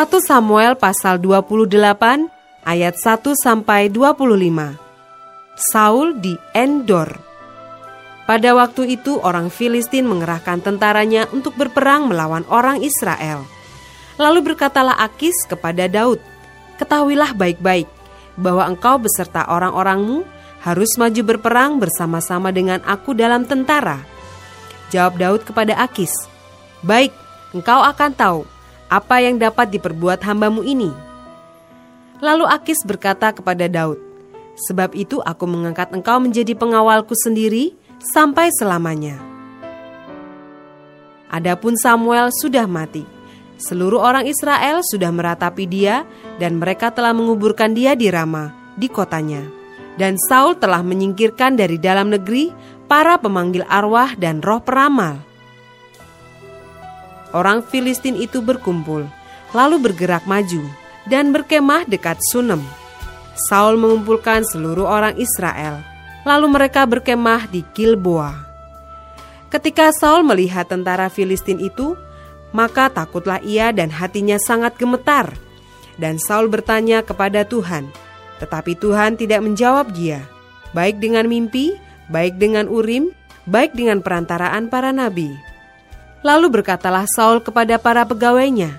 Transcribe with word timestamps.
1 0.00 0.08
Samuel 0.24 0.80
pasal 0.80 1.20
28 1.20 1.76
ayat 2.64 2.94
1 2.96 3.20
sampai 3.36 3.92
25. 3.92 4.80
Saul 5.60 6.16
di 6.16 6.40
Endor. 6.56 7.20
Pada 8.24 8.56
waktu 8.56 8.96
itu 8.96 9.20
orang 9.20 9.52
Filistin 9.52 10.08
mengerahkan 10.08 10.64
tentaranya 10.64 11.28
untuk 11.36 11.52
berperang 11.52 12.08
melawan 12.08 12.48
orang 12.48 12.80
Israel. 12.80 13.44
Lalu 14.16 14.40
berkatalah 14.40 14.96
Akis 15.04 15.36
kepada 15.44 15.84
Daud, 15.84 16.16
"Ketahuilah 16.80 17.36
baik-baik 17.36 17.84
bahwa 18.40 18.72
engkau 18.72 18.96
beserta 18.96 19.52
orang-orangmu 19.52 20.24
harus 20.64 20.96
maju 20.96 21.22
berperang 21.28 21.76
bersama-sama 21.76 22.48
dengan 22.48 22.80
aku 22.88 23.12
dalam 23.12 23.44
tentara." 23.44 24.00
Jawab 24.88 25.20
Daud 25.20 25.44
kepada 25.44 25.76
Akis, 25.76 26.16
"Baik, 26.80 27.12
engkau 27.52 27.84
akan 27.84 28.16
tahu 28.16 28.59
apa 28.90 29.22
yang 29.22 29.38
dapat 29.38 29.70
diperbuat 29.70 30.18
hambamu 30.26 30.66
ini? 30.66 30.90
Lalu 32.18 32.42
Akis 32.50 32.82
berkata 32.82 33.30
kepada 33.30 33.70
Daud, 33.70 34.02
Sebab 34.66 34.92
itu 34.98 35.22
aku 35.22 35.46
mengangkat 35.46 35.94
engkau 35.94 36.18
menjadi 36.20 36.52
pengawalku 36.58 37.14
sendiri 37.16 37.72
sampai 38.12 38.50
selamanya. 38.52 39.16
Adapun 41.30 41.78
Samuel 41.78 42.34
sudah 42.34 42.66
mati. 42.66 43.06
Seluruh 43.62 44.02
orang 44.02 44.26
Israel 44.26 44.82
sudah 44.82 45.08
meratapi 45.14 45.64
dia 45.70 46.02
dan 46.42 46.58
mereka 46.58 46.90
telah 46.90 47.14
menguburkan 47.14 47.72
dia 47.72 47.94
di 47.94 48.10
Rama, 48.10 48.52
di 48.74 48.90
kotanya. 48.90 49.46
Dan 49.94 50.18
Saul 50.18 50.58
telah 50.58 50.82
menyingkirkan 50.82 51.54
dari 51.54 51.78
dalam 51.78 52.10
negeri 52.10 52.50
para 52.90 53.16
pemanggil 53.22 53.62
arwah 53.70 54.18
dan 54.18 54.42
roh 54.42 54.60
peramal 54.60 55.29
orang 57.36 57.62
Filistin 57.64 58.16
itu 58.18 58.42
berkumpul, 58.42 59.06
lalu 59.54 59.76
bergerak 59.78 60.26
maju 60.26 60.62
dan 61.08 61.34
berkemah 61.34 61.86
dekat 61.88 62.18
Sunem. 62.30 62.62
Saul 63.48 63.80
mengumpulkan 63.80 64.44
seluruh 64.44 64.84
orang 64.84 65.16
Israel, 65.16 65.80
lalu 66.28 66.46
mereka 66.52 66.84
berkemah 66.84 67.48
di 67.48 67.64
Gilboa. 67.72 68.36
Ketika 69.50 69.90
Saul 69.90 70.22
melihat 70.22 70.68
tentara 70.68 71.10
Filistin 71.10 71.58
itu, 71.58 71.96
maka 72.54 72.90
takutlah 72.90 73.42
ia 73.42 73.74
dan 73.74 73.90
hatinya 73.90 74.38
sangat 74.38 74.78
gemetar. 74.78 75.32
Dan 75.98 76.16
Saul 76.22 76.46
bertanya 76.48 77.02
kepada 77.02 77.44
Tuhan, 77.44 77.90
tetapi 78.38 78.78
Tuhan 78.78 79.20
tidak 79.20 79.44
menjawab 79.44 79.92
dia, 79.92 80.24
baik 80.72 81.02
dengan 81.02 81.28
mimpi, 81.28 81.76
baik 82.08 82.40
dengan 82.40 82.70
urim, 82.70 83.12
baik 83.44 83.76
dengan 83.76 84.00
perantaraan 84.00 84.70
para 84.72 84.94
nabi. 84.94 85.49
Lalu 86.20 86.52
berkatalah 86.52 87.08
Saul 87.08 87.40
kepada 87.40 87.80
para 87.80 88.04
pegawainya, 88.04 88.76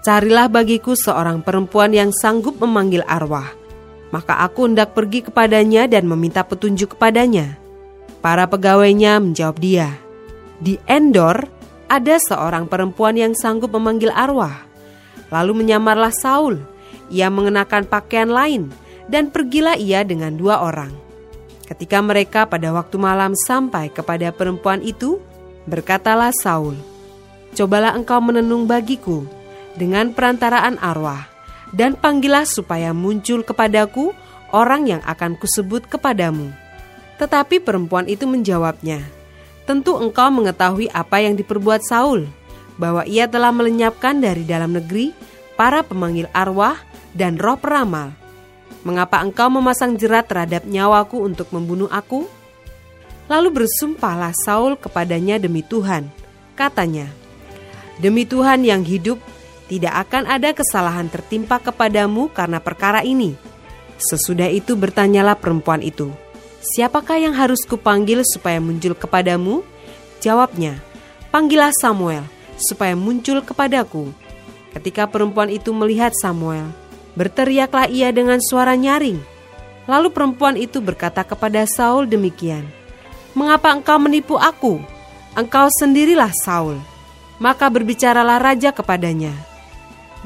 Carilah 0.00 0.48
bagiku 0.48 0.96
seorang 0.96 1.44
perempuan 1.44 1.92
yang 1.92 2.08
sanggup 2.10 2.56
memanggil 2.56 3.04
arwah. 3.04 3.52
Maka 4.10 4.42
aku 4.42 4.66
hendak 4.66 4.96
pergi 4.96 5.22
kepadanya 5.22 5.86
dan 5.86 6.08
meminta 6.08 6.40
petunjuk 6.42 6.96
kepadanya. 6.96 7.60
Para 8.24 8.48
pegawainya 8.48 9.22
menjawab 9.22 9.60
dia, 9.60 9.92
Di 10.58 10.80
Endor 10.88 11.46
ada 11.86 12.16
seorang 12.18 12.66
perempuan 12.66 13.14
yang 13.14 13.36
sanggup 13.38 13.70
memanggil 13.70 14.10
arwah. 14.10 14.66
Lalu 15.30 15.62
menyamarlah 15.62 16.10
Saul, 16.10 16.58
ia 17.12 17.30
mengenakan 17.30 17.86
pakaian 17.86 18.32
lain, 18.32 18.72
dan 19.06 19.30
pergilah 19.30 19.78
ia 19.78 20.02
dengan 20.02 20.34
dua 20.34 20.64
orang. 20.64 20.90
Ketika 21.70 22.02
mereka 22.02 22.50
pada 22.50 22.74
waktu 22.74 22.98
malam 22.98 23.36
sampai 23.46 23.94
kepada 23.94 24.34
perempuan 24.34 24.82
itu, 24.82 25.22
Berkatalah 25.68 26.32
Saul, 26.32 26.74
Cobalah 27.54 27.98
engkau 27.98 28.22
menenung 28.22 28.64
bagiku 28.64 29.26
dengan 29.74 30.14
perantaraan 30.14 30.78
arwah, 30.78 31.26
dan 31.70 31.94
panggillah 31.94 32.46
supaya 32.46 32.90
muncul 32.94 33.42
kepadaku 33.42 34.14
orang 34.50 34.86
yang 34.86 35.02
akan 35.06 35.38
kusebut 35.38 35.86
kepadamu. 35.86 36.50
Tetapi 37.18 37.62
perempuan 37.62 38.06
itu 38.10 38.26
menjawabnya, 38.26 39.02
Tentu 39.68 39.94
engkau 40.02 40.34
mengetahui 40.34 40.90
apa 40.90 41.22
yang 41.22 41.38
diperbuat 41.38 41.86
Saul, 41.86 42.26
bahwa 42.74 43.06
ia 43.06 43.30
telah 43.30 43.54
melenyapkan 43.54 44.18
dari 44.18 44.42
dalam 44.42 44.74
negeri 44.74 45.14
para 45.54 45.86
pemanggil 45.86 46.26
arwah 46.34 46.74
dan 47.14 47.38
roh 47.38 47.54
peramal. 47.54 48.10
Mengapa 48.82 49.20
engkau 49.20 49.52
memasang 49.52 49.94
jerat 49.94 50.26
terhadap 50.26 50.66
nyawaku 50.66 51.22
untuk 51.22 51.52
membunuh 51.54 51.86
aku?' 51.92 52.26
Lalu 53.30 53.62
bersumpahlah 53.62 54.34
Saul 54.34 54.74
kepadanya 54.74 55.38
demi 55.38 55.62
Tuhan. 55.62 56.10
Katanya, 56.58 57.06
Demi 58.00 58.24
Tuhan 58.24 58.64
yang 58.64 58.80
hidup, 58.80 59.20
tidak 59.68 60.08
akan 60.08 60.24
ada 60.26 60.56
kesalahan 60.56 61.06
tertimpa 61.12 61.60
kepadamu 61.60 62.32
karena 62.32 62.58
perkara 62.58 63.04
ini. 63.04 63.36
Sesudah 64.00 64.48
itu 64.48 64.72
bertanyalah 64.74 65.36
perempuan 65.36 65.84
itu, 65.84 66.08
Siapakah 66.60 67.16
yang 67.16 67.32
harus 67.32 67.64
kupanggil 67.64 68.20
supaya 68.20 68.60
muncul 68.60 68.92
kepadamu? 68.92 69.64
Jawabnya, 70.20 70.76
Panggillah 71.32 71.72
Samuel, 71.72 72.20
supaya 72.60 72.92
muncul 72.92 73.40
kepadaku. 73.40 74.12
Ketika 74.76 75.08
perempuan 75.08 75.48
itu 75.48 75.72
melihat 75.72 76.12
Samuel, 76.20 76.68
berteriaklah 77.16 77.88
ia 77.88 78.12
dengan 78.12 78.44
suara 78.44 78.76
nyaring. 78.76 79.16
Lalu 79.88 80.12
perempuan 80.12 80.60
itu 80.60 80.84
berkata 80.84 81.24
kepada 81.24 81.64
Saul 81.64 82.04
demikian, 82.04 82.68
Mengapa 83.32 83.72
engkau 83.72 83.96
menipu 83.96 84.36
aku? 84.36 84.84
Engkau 85.32 85.70
sendirilah 85.80 86.30
Saul. 86.44 86.89
Maka 87.40 87.72
berbicaralah 87.72 88.36
raja 88.36 88.68
kepadanya. 88.70 89.32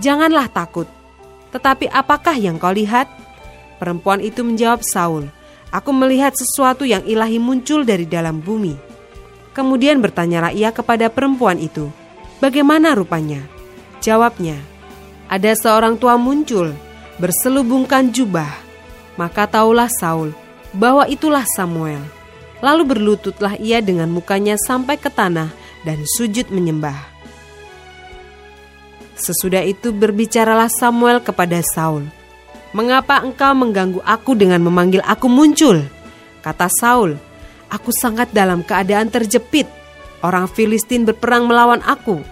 Janganlah 0.03 0.51
takut. 0.51 0.91
Tetapi 1.55 1.87
apakah 1.87 2.35
yang 2.35 2.59
kau 2.59 2.75
lihat? 2.75 3.07
Perempuan 3.79 4.19
itu 4.19 4.43
menjawab 4.43 4.83
Saul, 4.83 5.31
Aku 5.71 5.91
melihat 5.91 6.35
sesuatu 6.35 6.87
yang 6.87 7.03
ilahi 7.03 7.39
muncul 7.39 7.83
dari 7.83 8.07
dalam 8.07 8.39
bumi. 8.39 8.75
Kemudian 9.55 10.03
bertanyalah 10.03 10.51
ia 10.51 10.75
kepada 10.75 11.07
perempuan 11.11 11.59
itu, 11.63 11.91
Bagaimana 12.43 12.99
rupanya? 12.99 13.43
Jawabnya, 14.03 14.59
Ada 15.31 15.55
seorang 15.55 15.95
tua 15.99 16.19
muncul, 16.19 16.75
berselubungkan 17.23 18.11
jubah. 18.11 18.51
Maka 19.15 19.47
taulah 19.47 19.87
Saul 19.87 20.35
bahwa 20.75 21.07
itulah 21.07 21.47
Samuel. 21.55 22.03
Lalu 22.59 22.83
berlututlah 22.83 23.55
ia 23.63 23.79
dengan 23.79 24.11
mukanya 24.11 24.59
sampai 24.59 24.99
ke 24.99 25.07
tanah 25.07 25.55
dan 25.85 26.03
sujud 26.05 26.49
menyembah. 26.49 26.97
Sesudah 29.15 29.63
itu 29.63 29.95
berbicaralah 29.95 30.67
Samuel 30.67 31.23
kepada 31.23 31.63
Saul, 31.63 32.11
"Mengapa 32.75 33.23
engkau 33.23 33.55
mengganggu 33.55 34.03
aku 34.03 34.35
dengan 34.35 34.59
memanggil 34.65 35.05
aku 35.07 35.31
muncul?" 35.31 35.87
Kata 36.43 36.67
Saul, 36.67 37.15
"Aku 37.71 37.95
sangat 37.95 38.35
dalam 38.35 38.67
keadaan 38.67 39.09
terjepit. 39.09 39.71
Orang 40.25 40.51
Filistin 40.51 41.07
berperang 41.07 41.47
melawan 41.47 41.85
aku, 41.85 42.25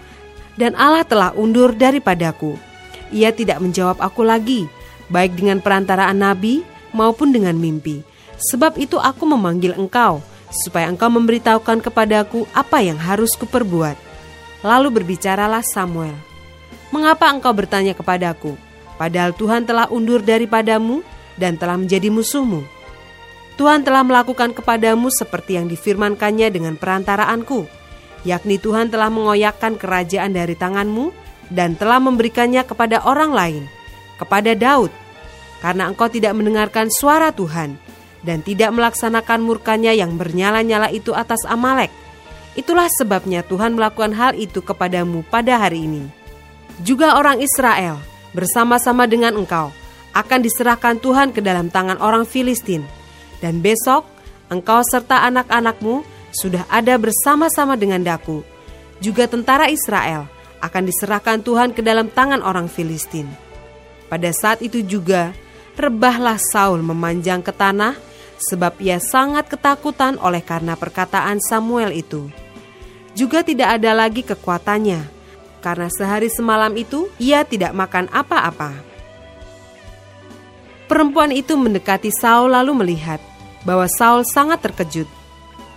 dan 0.58 0.74
Allah 0.74 1.06
telah 1.06 1.30
undur 1.36 1.70
daripadaku. 1.76 2.58
Ia 3.12 3.30
tidak 3.30 3.60
menjawab 3.60 4.00
aku 4.00 4.24
lagi, 4.24 4.64
baik 5.12 5.36
dengan 5.36 5.60
perantaraan 5.60 6.18
nabi 6.18 6.64
maupun 6.90 7.30
dengan 7.30 7.54
mimpi." 7.54 8.02
Sebab 8.42 8.74
itu 8.74 8.98
aku 8.98 9.22
memanggil 9.22 9.78
engkau, 9.78 10.18
supaya 10.52 10.86
engkau 10.92 11.08
memberitahukan 11.08 11.80
kepadaku 11.80 12.44
apa 12.52 12.84
yang 12.84 13.00
harus 13.00 13.32
kuperbuat. 13.34 13.96
Lalu 14.62 15.02
berbicaralah 15.02 15.64
Samuel, 15.66 16.14
Mengapa 16.92 17.32
engkau 17.32 17.56
bertanya 17.56 17.96
kepadaku, 17.96 18.52
padahal 19.00 19.32
Tuhan 19.32 19.64
telah 19.64 19.88
undur 19.88 20.20
daripadamu 20.20 21.00
dan 21.40 21.56
telah 21.56 21.80
menjadi 21.80 22.12
musuhmu? 22.12 22.68
Tuhan 23.56 23.80
telah 23.80 24.04
melakukan 24.04 24.52
kepadamu 24.52 25.08
seperti 25.08 25.56
yang 25.56 25.72
difirmankannya 25.72 26.52
dengan 26.52 26.76
perantaraanku, 26.76 27.64
yakni 28.28 28.60
Tuhan 28.60 28.92
telah 28.92 29.08
mengoyakkan 29.08 29.80
kerajaan 29.80 30.36
dari 30.36 30.52
tanganmu 30.52 31.16
dan 31.48 31.80
telah 31.80 31.96
memberikannya 31.96 32.60
kepada 32.60 33.00
orang 33.08 33.32
lain, 33.32 33.64
kepada 34.20 34.52
Daud, 34.52 34.92
karena 35.64 35.88
engkau 35.88 36.12
tidak 36.12 36.36
mendengarkan 36.36 36.92
suara 36.92 37.32
Tuhan, 37.32 37.80
dan 38.22 38.40
tidak 38.42 38.70
melaksanakan 38.70 39.42
murkanya 39.42 39.90
yang 39.90 40.14
bernyala-nyala 40.14 40.90
itu 40.94 41.10
atas 41.14 41.42
Amalek. 41.46 41.90
Itulah 42.54 42.86
sebabnya 42.90 43.42
Tuhan 43.42 43.74
melakukan 43.74 44.12
hal 44.14 44.32
itu 44.38 44.62
kepadamu 44.62 45.26
pada 45.26 45.58
hari 45.58 45.86
ini. 45.86 46.04
juga 46.80 47.20
orang 47.20 47.38
Israel 47.38 48.00
bersama-sama 48.32 49.04
dengan 49.04 49.36
engkau 49.36 49.70
akan 50.12 50.40
diserahkan 50.44 51.00
Tuhan 51.00 51.32
ke 51.32 51.40
dalam 51.40 51.68
tangan 51.72 52.00
orang 52.00 52.28
Filistin. 52.28 52.84
Dan 53.40 53.58
besok 53.58 54.06
engkau 54.52 54.80
serta 54.86 55.26
anak-anakmu 55.26 56.04
sudah 56.32 56.64
ada 56.68 56.94
bersama-sama 56.96 57.74
dengan 57.74 58.00
daku. 58.04 58.44
Juga 59.02 59.26
tentara 59.26 59.66
Israel 59.68 60.30
akan 60.62 60.82
diserahkan 60.86 61.42
Tuhan 61.42 61.74
ke 61.74 61.82
dalam 61.82 62.06
tangan 62.06 62.40
orang 62.40 62.70
Filistin. 62.70 63.26
Pada 64.06 64.30
saat 64.30 64.62
itu 64.62 64.84
juga, 64.84 65.34
rebahlah 65.74 66.38
Saul 66.38 66.84
memanjang 66.84 67.42
ke 67.42 67.50
tanah, 67.50 67.98
sebab 68.42 68.82
ia 68.82 68.98
sangat 68.98 69.46
ketakutan 69.46 70.18
oleh 70.18 70.42
karena 70.42 70.74
perkataan 70.74 71.38
Samuel 71.38 71.94
itu. 71.94 72.26
Juga 73.14 73.46
tidak 73.46 73.78
ada 73.78 73.94
lagi 73.94 74.26
kekuatannya, 74.26 75.04
karena 75.62 75.88
sehari 75.92 76.26
semalam 76.26 76.74
itu 76.74 77.06
ia 77.22 77.46
tidak 77.46 77.70
makan 77.70 78.10
apa-apa. 78.10 78.74
Perempuan 80.90 81.30
itu 81.32 81.54
mendekati 81.56 82.10
Saul 82.12 82.52
lalu 82.52 82.76
melihat 82.84 83.22
bahwa 83.64 83.86
Saul 83.86 84.26
sangat 84.26 84.60
terkejut. 84.60 85.08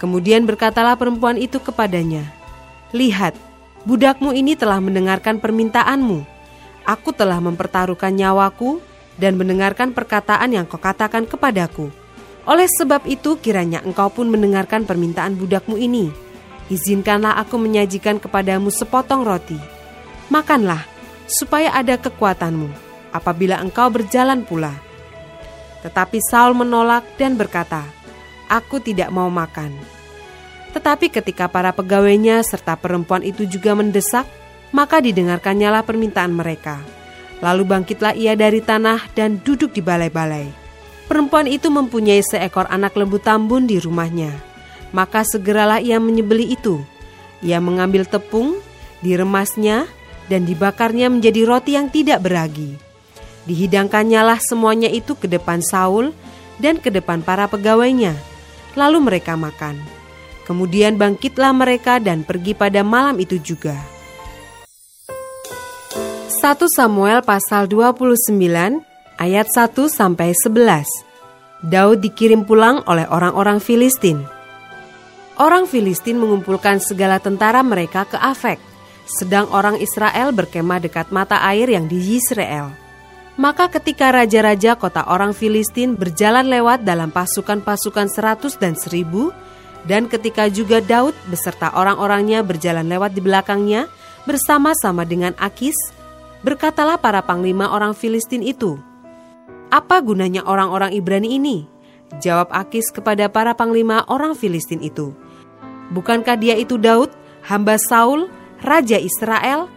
Kemudian 0.01 0.43
berkatalah 0.43 0.99
perempuan 0.99 1.39
itu 1.39 1.61
kepadanya, 1.61 2.27
"Lihat, 2.91 3.37
budakmu 3.87 4.35
ini 4.35 4.59
telah 4.59 4.81
mendengarkan 4.83 5.39
permintaanmu. 5.39 6.25
Aku 6.83 7.15
telah 7.15 7.39
mempertaruhkan 7.39 8.11
nyawaku 8.11 8.83
dan 9.15 9.39
mendengarkan 9.39 9.95
perkataan 9.95 10.51
yang 10.51 10.65
kau 10.67 10.79
katakan 10.79 11.23
kepadaku. 11.23 11.89
Oleh 12.45 12.69
sebab 12.69 13.09
itu 13.09 13.41
kiranya 13.41 13.81
engkau 13.81 14.13
pun 14.13 14.29
mendengarkan 14.29 14.85
permintaan 14.85 15.33
budakmu 15.33 15.81
ini. 15.81 16.13
Izinkanlah 16.69 17.37
aku 17.41 17.57
menyajikan 17.57 18.21
kepadamu 18.21 18.69
sepotong 18.69 19.25
roti. 19.25 19.57
Makanlah, 20.29 20.85
supaya 21.25 21.73
ada 21.73 21.97
kekuatanmu 21.97 22.69
apabila 23.13 23.57
engkau 23.61 23.89
berjalan 23.89 24.45
pula. 24.45 24.73
Tetapi 25.81 26.17
Saul 26.21 26.57
menolak 26.57 27.05
dan 27.17 27.37
berkata, 27.37 27.85
Aku 28.45 28.77
tidak 28.77 29.09
mau 29.09 29.29
makan. 29.29 29.73
Tetapi 30.73 31.09
ketika 31.09 31.49
para 31.49 31.73
pegawainya 31.73 32.45
serta 32.45 32.77
perempuan 32.77 33.25
itu 33.25 33.45
juga 33.49 33.73
mendesak, 33.73 34.27
maka 34.69 35.01
didengarkannyalah 35.01 35.81
permintaan 35.81 36.33
mereka. 36.35 36.81
Lalu 37.41 37.63
bangkitlah 37.65 38.13
ia 38.13 38.37
dari 38.37 38.61
tanah 38.61 39.13
dan 39.17 39.41
duduk 39.41 39.73
di 39.73 39.81
balai-balai. 39.81 40.64
Perempuan 41.05 41.45
itu 41.45 41.69
mempunyai 41.69 42.25
seekor 42.25 42.65
anak 42.67 42.97
lembu 42.97 43.21
tambun 43.21 43.69
di 43.69 43.77
rumahnya. 43.77 44.33
Maka 44.89 45.21
segeralah 45.21 45.77
ia 45.77 46.01
menyebeli 46.01 46.57
itu. 46.57 46.81
Ia 47.45 47.61
mengambil 47.61 48.09
tepung, 48.09 48.57
diremasnya, 49.05 49.85
dan 50.25 50.49
dibakarnya 50.49 51.13
menjadi 51.13 51.45
roti 51.45 51.77
yang 51.77 51.93
tidak 51.93 52.25
beragi. 52.25 52.73
Dihidangkannyalah 53.45 54.41
semuanya 54.41 54.89
itu 54.89 55.13
ke 55.13 55.29
depan 55.29 55.61
Saul 55.61 56.09
dan 56.57 56.81
ke 56.81 56.89
depan 56.89 57.21
para 57.21 57.45
pegawainya. 57.45 58.17
Lalu 58.73 58.97
mereka 59.05 59.37
makan. 59.37 59.77
Kemudian 60.49 60.97
bangkitlah 60.97 61.53
mereka 61.53 62.01
dan 62.01 62.25
pergi 62.25 62.57
pada 62.57 62.81
malam 62.81 63.17
itu 63.21 63.37
juga. 63.37 63.77
1 66.45 66.61
Samuel 66.69 67.25
pasal 67.25 67.65
29 67.69 68.94
ayat 69.25 69.49
1 69.49 69.73
sampai 69.89 70.37
11. 70.37 70.85
Daud 71.65 71.97
dikirim 72.05 72.45
pulang 72.45 72.85
oleh 72.85 73.09
orang-orang 73.09 73.57
Filistin. 73.57 74.21
Orang 75.41 75.65
Filistin 75.65 76.21
mengumpulkan 76.21 76.77
segala 76.77 77.17
tentara 77.17 77.65
mereka 77.65 78.05
ke 78.05 78.21
Afek, 78.21 78.61
sedang 79.09 79.49
orang 79.49 79.81
Israel 79.81 80.29
berkemah 80.29 80.77
dekat 80.77 81.09
mata 81.09 81.41
air 81.41 81.65
yang 81.73 81.89
di 81.89 81.97
Yisrael. 81.97 82.69
Maka 83.35 83.67
ketika 83.67 84.13
raja-raja 84.13 84.77
kota 84.77 85.03
orang 85.09 85.33
Filistin 85.33 85.97
berjalan 85.97 86.45
lewat 86.47 86.85
dalam 86.85 87.09
pasukan-pasukan 87.09 88.07
seratus 88.13 88.55
dan 88.61 88.77
seribu, 88.77 89.33
dan 89.89 90.05
ketika 90.05 90.47
juga 90.53 90.79
Daud 90.79 91.17
beserta 91.27 91.73
orang-orangnya 91.73 92.45
berjalan 92.45 92.85
lewat 92.85 93.11
di 93.11 93.21
belakangnya 93.25 93.89
bersama-sama 94.23 95.03
dengan 95.03 95.35
Akis, 95.35 95.75
berkatalah 96.45 97.01
para 97.01 97.25
panglima 97.25 97.73
orang 97.73 97.91
Filistin 97.91 98.45
itu, 98.45 98.79
"Apa 99.69 100.01
gunanya 100.01 100.45
orang-orang 100.45 100.93
Ibrani 100.93 101.37
ini?" 101.37 101.57
Jawab 102.21 102.53
Akis 102.53 102.93
kepada 102.93 103.27
para 103.27 103.57
panglima 103.57 104.05
orang 104.07 104.37
Filistin 104.37 104.79
itu, 104.79 105.11
"Bukankah 105.91 106.37
dia 106.37 106.55
itu 106.55 106.77
Daud, 106.77 107.11
hamba 107.45 107.75
Saul, 107.81 108.29
raja 108.61 108.95
Israel, 109.01 109.67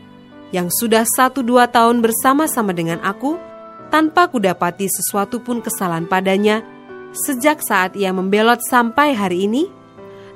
yang 0.53 0.69
sudah 0.69 1.05
satu 1.05 1.41
dua 1.41 1.69
tahun 1.69 2.05
bersama-sama 2.05 2.77
dengan 2.77 3.01
aku, 3.01 3.41
tanpa 3.89 4.29
kudapati 4.29 4.87
sesuatu 4.87 5.41
pun 5.41 5.65
kesalahan 5.65 6.05
padanya, 6.05 6.61
sejak 7.17 7.65
saat 7.65 7.97
ia 7.97 8.13
membelot 8.13 8.61
sampai 8.69 9.17
hari 9.17 9.49
ini?" 9.49 9.69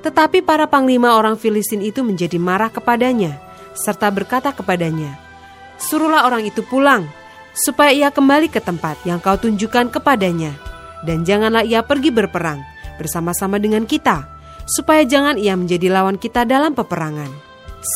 Tetapi 0.03 0.43
para 0.43 0.67
panglima 0.67 1.15
orang 1.15 1.39
Filistin 1.39 1.79
itu 1.79 2.03
menjadi 2.03 2.35
marah 2.35 2.67
kepadanya, 2.67 3.39
serta 3.71 4.11
berkata 4.11 4.51
kepadanya, 4.51 5.15
Suruhlah 5.79 6.27
orang 6.27 6.43
itu 6.43 6.59
pulang, 6.67 7.07
supaya 7.53 7.93
ia 7.93 8.09
kembali 8.09 8.49
ke 8.49 8.59
tempat 8.59 8.97
yang 9.05 9.21
kau 9.21 9.37
tunjukkan 9.37 9.93
kepadanya, 9.93 10.53
dan 11.05 11.21
janganlah 11.21 11.61
ia 11.61 11.85
pergi 11.85 12.09
berperang 12.09 12.61
bersama-sama 12.97 13.61
dengan 13.61 13.85
kita, 13.85 14.25
supaya 14.65 15.05
jangan 15.05 15.37
ia 15.37 15.53
menjadi 15.53 15.93
lawan 15.93 16.17
kita 16.17 16.43
dalam 16.43 16.73
peperangan. 16.73 17.29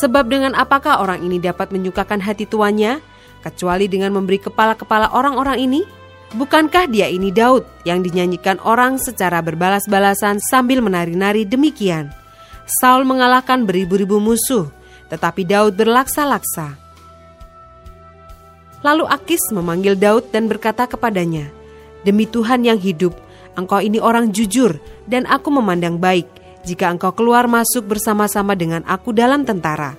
Sebab 0.00 0.28
dengan 0.28 0.52
apakah 0.52 1.00
orang 1.00 1.24
ini 1.24 1.40
dapat 1.40 1.72
menyukakan 1.72 2.20
hati 2.20 2.44
tuannya, 2.44 3.00
kecuali 3.40 3.88
dengan 3.88 4.12
memberi 4.12 4.38
kepala-kepala 4.38 5.14
orang-orang 5.16 5.58
ini? 5.64 5.82
Bukankah 6.28 6.92
dia 6.92 7.08
ini 7.08 7.32
Daud 7.32 7.64
yang 7.88 8.04
dinyanyikan 8.04 8.60
orang 8.60 9.00
secara 9.00 9.40
berbalas-balasan 9.40 10.44
sambil 10.44 10.84
menari-nari 10.84 11.48
demikian? 11.48 12.12
Saul 12.68 13.08
mengalahkan 13.08 13.64
beribu-ribu 13.64 14.20
musuh, 14.20 14.68
tetapi 15.08 15.48
Daud 15.48 15.72
berlaksa-laksa. 15.72 16.76
Lalu 18.86 19.10
Akis 19.10 19.42
memanggil 19.50 19.98
Daud 19.98 20.30
dan 20.30 20.46
berkata 20.46 20.86
kepadanya, 20.86 21.50
Demi 22.06 22.30
Tuhan 22.30 22.62
yang 22.62 22.78
hidup, 22.78 23.16
engkau 23.58 23.82
ini 23.82 23.98
orang 23.98 24.30
jujur 24.30 24.78
dan 25.10 25.26
aku 25.26 25.50
memandang 25.50 25.98
baik 25.98 26.30
jika 26.62 26.86
engkau 26.86 27.10
keluar 27.10 27.50
masuk 27.50 27.90
bersama-sama 27.90 28.54
dengan 28.54 28.86
aku 28.86 29.10
dalam 29.10 29.42
tentara. 29.42 29.98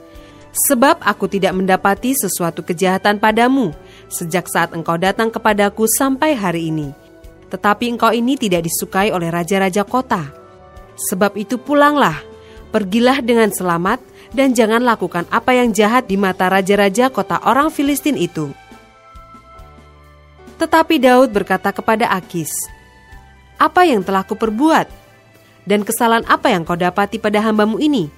Sebab 0.50 1.06
aku 1.06 1.30
tidak 1.30 1.54
mendapati 1.54 2.18
sesuatu 2.18 2.66
kejahatan 2.66 3.22
padamu, 3.22 3.76
sejak 4.10 4.50
saat 4.50 4.74
engkau 4.74 4.98
datang 4.98 5.30
kepadaku 5.30 5.86
sampai 5.86 6.34
hari 6.34 6.74
ini. 6.74 6.90
Tetapi 7.54 7.86
engkau 7.94 8.10
ini 8.10 8.34
tidak 8.40 8.66
disukai 8.66 9.14
oleh 9.14 9.30
raja-raja 9.30 9.86
kota. 9.86 10.34
Sebab 10.98 11.38
itu 11.38 11.62
pulanglah, 11.62 12.18
pergilah 12.74 13.22
dengan 13.22 13.54
selamat, 13.54 14.02
dan 14.34 14.54
jangan 14.54 14.82
lakukan 14.82 15.26
apa 15.30 15.58
yang 15.58 15.74
jahat 15.74 16.06
di 16.06 16.18
mata 16.18 16.50
raja-raja 16.50 17.10
kota 17.10 17.42
orang 17.46 17.74
Filistin 17.74 18.18
itu. 18.18 18.50
Tetapi 20.60 21.00
Daud 21.00 21.32
berkata 21.32 21.72
kepada 21.72 22.12
Akis, 22.12 22.52
Apa 23.56 23.88
yang 23.88 24.04
telah 24.04 24.28
kuperbuat? 24.28 24.92
Dan 25.64 25.88
kesalahan 25.88 26.28
apa 26.28 26.52
yang 26.52 26.68
kau 26.68 26.76
dapati 26.76 27.16
pada 27.16 27.40
hambamu 27.40 27.80
ini? 27.80 28.12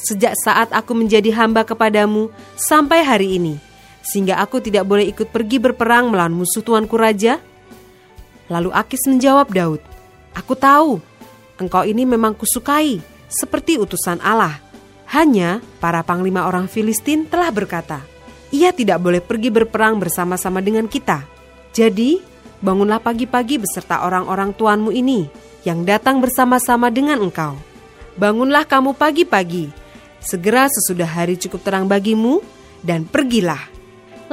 Sejak 0.00 0.32
saat 0.40 0.72
aku 0.72 0.96
menjadi 0.96 1.28
hamba 1.36 1.68
kepadamu 1.68 2.32
sampai 2.56 3.04
hari 3.04 3.36
ini, 3.36 3.54
sehingga 4.00 4.40
aku 4.40 4.64
tidak 4.64 4.88
boleh 4.88 5.12
ikut 5.12 5.28
pergi 5.28 5.60
berperang 5.60 6.08
melawan 6.08 6.32
musuh 6.32 6.64
tuanku 6.64 6.96
raja? 6.96 7.38
Lalu 8.48 8.72
Akis 8.72 9.04
menjawab 9.04 9.52
Daud, 9.52 9.82
Aku 10.32 10.56
tahu, 10.56 10.96
engkau 11.60 11.84
ini 11.84 12.08
memang 12.08 12.32
kusukai, 12.32 13.04
seperti 13.28 13.76
utusan 13.76 14.16
Allah. 14.24 14.56
Hanya 15.12 15.60
para 15.76 16.00
panglima 16.00 16.48
orang 16.48 16.72
Filistin 16.72 17.28
telah 17.28 17.52
berkata, 17.52 18.00
ia 18.48 18.72
tidak 18.72 18.96
boleh 19.00 19.20
pergi 19.20 19.52
berperang 19.52 20.00
bersama-sama 20.00 20.64
dengan 20.64 20.88
kita. 20.88 21.24
Jadi, 21.72 22.20
bangunlah 22.60 23.00
pagi-pagi 23.00 23.60
beserta 23.60 24.04
orang-orang 24.04 24.52
tuanmu 24.52 24.92
ini 24.92 25.26
yang 25.64 25.88
datang 25.88 26.20
bersama-sama 26.20 26.92
dengan 26.92 27.20
engkau. 27.20 27.56
Bangunlah 28.16 28.68
kamu 28.68 28.92
pagi-pagi, 28.92 29.72
segera 30.20 30.68
sesudah 30.68 31.08
hari 31.08 31.40
cukup 31.40 31.64
terang 31.64 31.88
bagimu, 31.88 32.44
dan 32.84 33.08
pergilah 33.08 33.72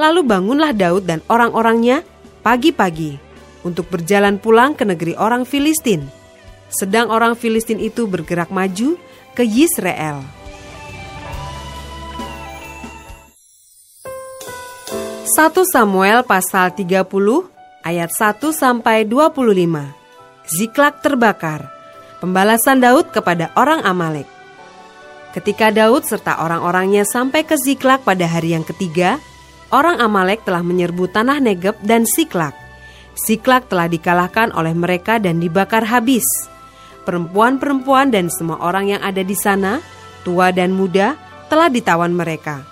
Lalu 0.00 0.24
bangunlah 0.24 0.72
Daud 0.72 1.04
dan 1.04 1.20
orang-orangnya 1.28 2.00
pagi-pagi 2.40 3.20
untuk 3.60 3.92
berjalan 3.92 4.40
pulang 4.40 4.72
ke 4.72 4.88
negeri 4.88 5.12
orang 5.12 5.44
Filistin. 5.44 6.08
Sedang 6.72 7.12
orang 7.12 7.36
Filistin 7.36 7.76
itu 7.76 8.08
bergerak 8.08 8.48
maju 8.48 8.96
ke 9.36 9.44
Yisrael. 9.44 10.39
Satu 15.30 15.62
Samuel 15.62 16.26
pasal 16.26 16.74
30 16.74 17.06
ayat 17.86 18.10
1 18.10 18.50
sampai 18.50 19.06
25. 19.06 19.46
Ziklak 20.42 21.06
terbakar. 21.06 21.70
Pembalasan 22.18 22.82
Daud 22.82 23.14
kepada 23.14 23.54
orang 23.54 23.86
Amalek. 23.86 24.26
Ketika 25.30 25.70
Daud 25.70 26.02
serta 26.02 26.42
orang-orangnya 26.42 27.06
sampai 27.06 27.46
ke 27.46 27.54
Ziklak 27.54 28.02
pada 28.02 28.26
hari 28.26 28.58
yang 28.58 28.66
ketiga, 28.66 29.22
orang 29.70 30.02
Amalek 30.02 30.42
telah 30.42 30.66
menyerbu 30.66 31.06
tanah 31.14 31.38
Negeb 31.38 31.78
dan 31.78 32.10
Siklak. 32.10 32.58
Siklak 33.14 33.70
telah 33.70 33.86
dikalahkan 33.86 34.50
oleh 34.50 34.74
mereka 34.74 35.22
dan 35.22 35.38
dibakar 35.38 35.86
habis. 35.86 36.26
Perempuan-perempuan 37.06 38.10
dan 38.10 38.34
semua 38.34 38.58
orang 38.66 38.98
yang 38.98 39.02
ada 39.06 39.22
di 39.22 39.38
sana, 39.38 39.78
tua 40.26 40.50
dan 40.50 40.74
muda, 40.74 41.14
telah 41.46 41.70
ditawan 41.70 42.10
mereka. 42.10 42.66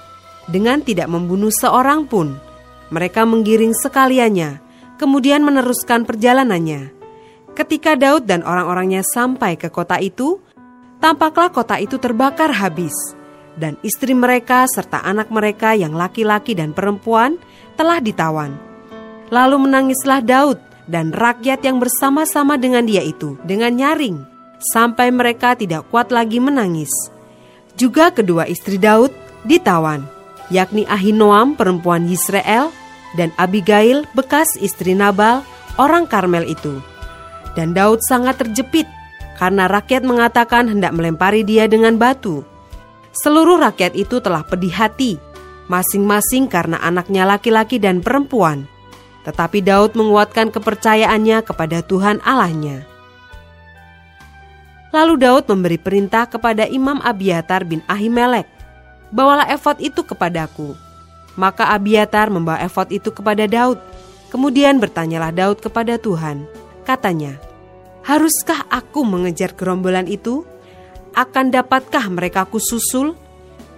Dengan 0.51 0.83
tidak 0.83 1.07
membunuh 1.07 1.55
seorang 1.55 2.03
pun, 2.09 2.48
mereka 2.89 3.25
menggiring 3.29 3.77
sekaliannya, 3.77 4.61
kemudian 4.97 5.45
meneruskan 5.45 6.09
perjalanannya. 6.09 6.93
Ketika 7.53 7.99
Daud 7.99 8.25
dan 8.29 8.47
orang-orangnya 8.47 9.03
sampai 9.03 9.59
ke 9.59 9.69
kota 9.69 9.99
itu, 9.99 10.39
tampaklah 11.03 11.51
kota 11.51 11.77
itu 11.83 11.99
terbakar 11.99 12.55
habis 12.55 12.95
dan 13.59 13.75
istri 13.83 14.15
mereka 14.15 14.65
serta 14.71 15.03
anak 15.03 15.29
mereka 15.35 15.75
yang 15.75 15.93
laki-laki 15.93 16.55
dan 16.55 16.71
perempuan 16.71 17.37
telah 17.75 17.99
ditawan. 17.99 18.55
Lalu 19.29 19.69
menangislah 19.69 20.23
Daud 20.23 20.63
dan 20.89 21.13
rakyat 21.13 21.67
yang 21.67 21.83
bersama-sama 21.83 22.57
dengan 22.57 22.87
dia 22.87 23.05
itu 23.05 23.37
dengan 23.45 23.75
nyaring, 23.75 24.23
sampai 24.73 25.13
mereka 25.13 25.59
tidak 25.59 25.85
kuat 25.93 26.15
lagi 26.15 26.41
menangis. 26.41 26.91
Juga 27.77 28.15
kedua 28.15 28.49
istri 28.49 28.81
Daud 28.81 29.13
ditawan, 29.45 30.07
yakni 30.49 30.85
Ahinoam 30.89 31.55
perempuan 31.57 32.09
Yisrael 32.09 32.73
dan 33.17 33.33
Abigail 33.41 34.05
bekas 34.13 34.57
istri 34.61 34.93
Nabal 34.93 35.45
orang 35.81 36.05
Karmel 36.05 36.45
itu. 36.49 36.81
Dan 37.57 37.73
Daud 37.73 38.05
sangat 38.05 38.39
terjepit 38.39 38.87
karena 39.39 39.71
rakyat 39.71 40.03
mengatakan 40.03 40.67
hendak 40.67 40.93
melempari 40.93 41.47
dia 41.47 41.71
dengan 41.71 41.97
batu. 41.97 42.43
Seluruh 43.15 43.57
rakyat 43.59 43.97
itu 43.97 44.21
telah 44.21 44.45
pedih 44.45 44.75
hati, 44.75 45.17
masing-masing 45.71 46.51
karena 46.51 46.79
anaknya 46.83 47.25
laki-laki 47.25 47.79
dan 47.79 48.03
perempuan. 48.03 48.67
Tetapi 49.23 49.63
Daud 49.63 49.95
menguatkan 49.95 50.51
kepercayaannya 50.55 51.43
kepada 51.47 51.83
Tuhan 51.83 52.23
Allahnya. 52.23 52.85
Lalu 54.89 55.15
Daud 55.21 55.45
memberi 55.53 55.77
perintah 55.77 56.25
kepada 56.25 56.65
Imam 56.65 56.97
Abiatar 57.05 57.69
bin 57.69 57.85
Ahimelek, 57.85 58.49
Bawalah 59.15 59.49
efod 59.53 59.81
itu 59.81 60.05
kepadaku. 60.05 60.77
Maka 61.39 61.71
Abiatar 61.73 62.29
membawa 62.29 62.61
efod 62.61 62.91
itu 62.91 63.09
kepada 63.15 63.47
Daud. 63.49 63.79
Kemudian 64.29 64.77
bertanyalah 64.83 65.33
Daud 65.33 65.65
kepada 65.65 65.97
Tuhan. 65.97 66.45
Katanya, 66.85 67.41
Haruskah 68.05 68.69
aku 68.69 69.05
mengejar 69.05 69.53
gerombolan 69.57 70.09
itu? 70.09 70.45
akan 71.19 71.51
dapatkah 71.51 72.07
mereka 72.07 72.47
kususul? 72.47 73.19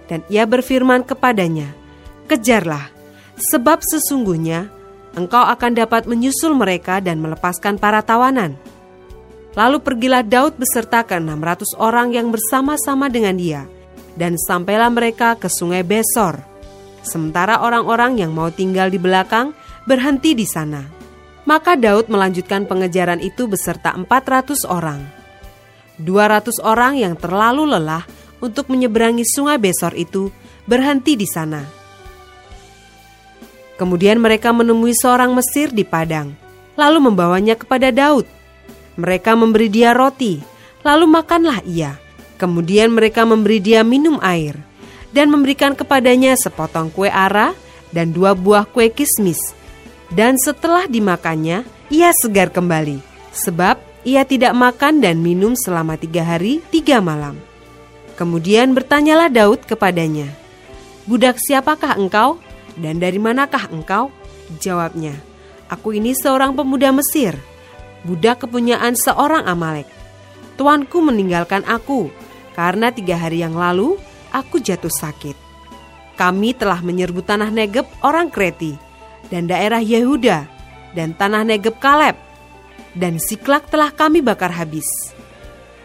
Dan 0.05 0.21
ia 0.29 0.45
berfirman 0.45 1.01
kepadanya, 1.07 1.73
Kejarlah, 2.29 2.91
sebab 3.39 3.81
sesungguhnya 3.81 4.67
engkau 5.17 5.41
akan 5.41 5.71
dapat 5.75 6.05
menyusul 6.05 6.53
mereka 6.53 6.99
dan 7.01 7.17
melepaskan 7.23 7.81
para 7.81 8.03
tawanan. 8.05 8.55
Lalu 9.55 9.83
pergilah 9.83 10.23
Daud 10.23 10.55
beserta 10.55 11.03
ke 11.03 11.19
600 11.19 11.75
orang 11.75 12.15
yang 12.15 12.31
bersama-sama 12.31 13.11
dengan 13.11 13.35
dia, 13.35 13.67
dan 14.15 14.35
sampailah 14.35 14.91
mereka 14.91 15.35
ke 15.39 15.47
sungai 15.47 15.83
Besor. 15.85 16.39
Sementara 17.01 17.63
orang-orang 17.65 18.21
yang 18.21 18.31
mau 18.31 18.53
tinggal 18.53 18.93
di 18.93 19.01
belakang 19.01 19.55
berhenti 19.89 20.37
di 20.37 20.45
sana. 20.45 20.85
Maka 21.49 21.73
Daud 21.73 22.07
melanjutkan 22.07 22.69
pengejaran 22.69 23.17
itu 23.17 23.49
beserta 23.49 23.97
400 23.97 24.69
orang. 24.69 25.01
200 25.97 26.61
orang 26.61 27.01
yang 27.01 27.17
terlalu 27.17 27.65
lelah 27.65 28.05
untuk 28.41 28.69
menyeberangi 28.69 29.25
sungai 29.25 29.57
Besor 29.57 29.97
itu 29.97 30.29
berhenti 30.69 31.17
di 31.17 31.25
sana. 31.25 31.61
Kemudian 33.81 34.21
mereka 34.21 34.53
menemui 34.53 34.93
seorang 34.93 35.33
Mesir 35.33 35.73
di 35.73 35.81
padang, 35.81 36.37
lalu 36.77 37.09
membawanya 37.09 37.57
kepada 37.57 37.89
Daud. 37.89 38.29
Mereka 38.93 39.33
memberi 39.33 39.73
dia 39.73 39.97
roti, 39.97 40.37
lalu 40.85 41.09
makanlah 41.09 41.65
ia. 41.65 41.97
Kemudian 42.41 42.89
mereka 42.89 43.21
memberi 43.21 43.61
dia 43.61 43.85
minum 43.85 44.17
air, 44.17 44.57
dan 45.13 45.29
memberikan 45.29 45.77
kepadanya 45.77 46.33
sepotong 46.33 46.89
kue 46.89 47.05
ara 47.05 47.53
dan 47.93 48.09
dua 48.09 48.33
buah 48.33 48.65
kue 48.65 48.89
kismis. 48.89 49.37
Dan 50.09 50.41
setelah 50.41 50.89
dimakannya, 50.89 51.61
ia 51.93 52.09
segar 52.17 52.49
kembali, 52.49 52.97
sebab 53.29 53.77
ia 54.01 54.25
tidak 54.25 54.57
makan 54.57 55.05
dan 55.05 55.21
minum 55.21 55.53
selama 55.53 56.01
tiga 56.01 56.25
hari, 56.25 56.65
tiga 56.73 56.97
malam. 56.97 57.37
Kemudian 58.17 58.73
bertanyalah 58.73 59.29
Daud 59.29 59.61
kepadanya, 59.69 60.33
Budak 61.05 61.37
siapakah 61.37 61.93
engkau 61.93 62.41
dan 62.73 62.97
dari 62.97 63.21
manakah 63.21 63.69
engkau? 63.69 64.09
Jawabnya, 64.57 65.13
Aku 65.69 65.93
ini 65.93 66.17
seorang 66.17 66.57
pemuda 66.57 66.89
Mesir, 66.89 67.37
budak 68.01 68.43
kepunyaan 68.43 68.97
seorang 68.97 69.45
Amalek. 69.47 69.87
Tuanku 70.59 70.99
meninggalkan 70.99 71.63
aku, 71.63 72.11
karena 72.61 72.93
tiga 72.93 73.17
hari 73.17 73.41
yang 73.41 73.57
lalu 73.57 73.97
aku 74.29 74.61
jatuh 74.61 74.93
sakit. 74.93 75.33
Kami 76.13 76.53
telah 76.53 76.77
menyerbu 76.85 77.25
tanah 77.25 77.49
Negeb 77.49 77.89
orang 78.05 78.29
Kreti, 78.29 78.77
dan 79.33 79.49
daerah 79.49 79.81
Yehuda, 79.81 80.45
dan 80.93 81.17
tanah 81.17 81.41
Negeb 81.41 81.81
Kaleb, 81.81 82.13
dan 82.93 83.17
Siklak 83.17 83.65
telah 83.73 83.89
kami 83.89 84.21
bakar 84.21 84.53
habis. 84.53 84.85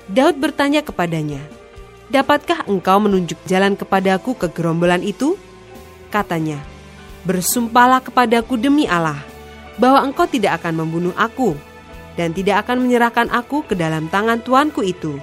Daud 0.05 0.37
bertanya 0.37 0.85
kepadanya, 0.85 1.41
Dapatkah 2.13 2.69
engkau 2.69 3.01
menunjuk 3.01 3.41
jalan 3.49 3.73
kepadaku 3.73 4.37
ke 4.37 4.53
gerombolan 4.53 5.01
itu? 5.01 5.41
Katanya, 6.13 6.61
Bersumpahlah 7.25 8.05
kepadaku 8.05 8.61
demi 8.61 8.85
Allah, 8.85 9.17
bahwa 9.81 10.05
engkau 10.05 10.29
tidak 10.29 10.61
akan 10.61 10.85
membunuh 10.85 11.17
aku, 11.17 11.57
dan 12.21 12.37
tidak 12.37 12.69
akan 12.69 12.85
menyerahkan 12.85 13.33
aku 13.33 13.65
ke 13.65 13.73
dalam 13.73 14.13
tangan 14.13 14.45
tuanku 14.45 14.85
itu. 14.85 15.17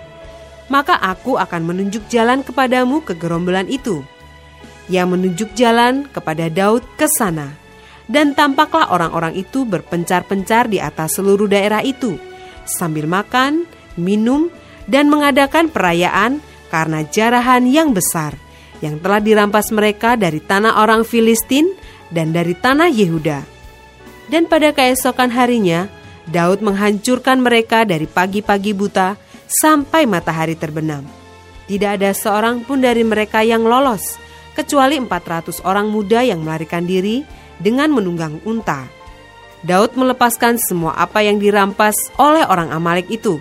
Maka 0.72 0.96
aku 1.00 1.36
akan 1.36 1.62
menunjuk 1.68 2.08
jalan 2.08 2.44
kepadamu 2.46 3.04
ke 3.04 3.16
gerombolan 3.16 3.68
itu. 3.68 4.04
Ia 4.88 5.04
menunjuk 5.08 5.56
jalan 5.56 6.08
kepada 6.12 6.48
Daud 6.52 6.84
ke 7.00 7.08
sana 7.08 7.64
dan 8.12 8.36
tampaklah 8.36 8.92
orang-orang 8.92 9.36
itu 9.40 9.64
berpencar-pencar 9.64 10.68
di 10.68 10.80
atas 10.84 11.20
seluruh 11.20 11.48
daerah 11.48 11.80
itu, 11.80 12.20
sambil 12.68 13.08
makan, 13.08 13.64
minum, 13.96 14.52
dan 14.88 15.08
mengadakan 15.08 15.72
perayaan 15.72 16.44
karena 16.68 17.06
jarahan 17.08 17.64
yang 17.64 17.96
besar 17.96 18.36
yang 18.84 19.00
telah 19.00 19.24
dirampas 19.24 19.72
mereka 19.72 20.20
dari 20.20 20.44
tanah 20.44 20.84
orang 20.84 21.08
Filistin 21.08 21.72
dan 22.12 22.36
dari 22.36 22.52
tanah 22.52 22.92
Yehuda. 22.92 23.40
Dan 24.28 24.52
pada 24.52 24.76
keesokan 24.76 25.32
harinya, 25.32 25.88
Daud 26.28 26.60
menghancurkan 26.60 27.40
mereka 27.40 27.88
dari 27.88 28.04
pagi-pagi 28.04 28.76
buta 28.76 29.16
sampai 29.48 30.08
matahari 30.08 30.56
terbenam. 30.58 31.04
Tidak 31.68 32.00
ada 32.00 32.12
seorang 32.12 32.68
pun 32.68 32.84
dari 32.84 33.02
mereka 33.08 33.40
yang 33.40 33.64
lolos, 33.64 34.20
kecuali 34.54 35.00
400 35.00 35.64
orang 35.64 35.88
muda 35.90 36.22
yang 36.22 36.44
melarikan 36.44 36.84
diri 36.84 37.24
dengan 37.58 37.92
menunggang 37.96 38.44
unta. 38.44 38.86
Daud 39.64 39.96
melepaskan 39.96 40.60
semua 40.60 40.92
apa 41.00 41.24
yang 41.24 41.40
dirampas 41.40 41.96
oleh 42.20 42.44
orang 42.44 42.68
Amalek 42.76 43.08
itu. 43.08 43.40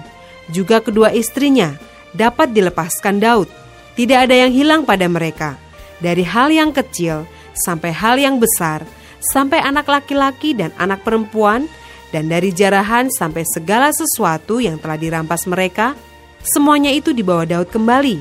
Juga 0.54 0.78
kedua 0.78 1.10
istrinya 1.10 1.74
dapat 2.14 2.54
dilepaskan 2.54 3.18
Daud. 3.18 3.50
Tidak 3.98 4.30
ada 4.30 4.32
yang 4.32 4.54
hilang 4.54 4.82
pada 4.86 5.10
mereka. 5.10 5.58
Dari 5.98 6.22
hal 6.22 6.54
yang 6.54 6.70
kecil 6.70 7.26
sampai 7.52 7.90
hal 7.90 8.22
yang 8.22 8.38
besar, 8.38 8.86
sampai 9.18 9.58
anak 9.58 9.90
laki-laki 9.90 10.54
dan 10.54 10.70
anak 10.78 11.02
perempuan, 11.02 11.66
dan 12.12 12.28
dari 12.28 12.52
jarahan 12.52 13.08
sampai 13.08 13.42
segala 13.48 13.90
sesuatu 13.90 14.60
yang 14.60 14.76
telah 14.76 15.00
dirampas 15.00 15.48
mereka, 15.48 15.96
semuanya 16.44 16.92
itu 16.92 17.16
dibawa 17.16 17.48
Daud 17.48 17.72
kembali. 17.72 18.20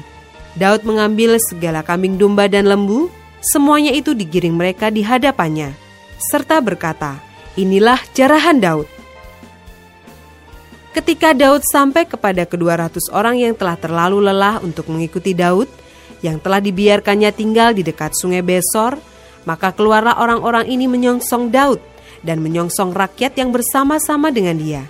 Daud 0.55 0.87
mengambil 0.87 1.35
segala 1.43 1.83
kambing 1.83 2.15
domba 2.15 2.47
dan 2.47 2.65
lembu, 2.65 3.11
semuanya 3.43 3.91
itu 3.91 4.15
digiring 4.15 4.55
mereka 4.55 4.87
di 4.87 5.03
hadapannya 5.03 5.91
serta 6.21 6.61
berkata, 6.61 7.17
Inilah 7.57 7.99
jarahan 8.15 8.61
Daud. 8.61 8.87
Ketika 10.95 11.35
Daud 11.35 11.65
sampai 11.67 12.07
kepada 12.07 12.47
kedua 12.47 12.79
ratus 12.79 13.11
orang 13.11 13.39
yang 13.41 13.55
telah 13.57 13.75
terlalu 13.75 14.23
lelah 14.23 14.63
untuk 14.63 14.87
mengikuti 14.87 15.35
Daud, 15.35 15.67
yang 16.23 16.39
telah 16.39 16.63
dibiarkannya 16.63 17.31
tinggal 17.35 17.75
di 17.75 17.83
dekat 17.83 18.15
sungai 18.15 18.45
Besor, 18.45 18.95
maka 19.43 19.73
keluarlah 19.75 20.21
orang-orang 20.21 20.69
ini 20.69 20.85
menyongsong 20.87 21.51
Daud 21.51 21.81
dan 22.21 22.41
menyongsong 22.41 22.93
rakyat 22.93 23.37
yang 23.37 23.49
bersama-sama 23.53 24.29
dengan 24.29 24.57
dia. 24.57 24.83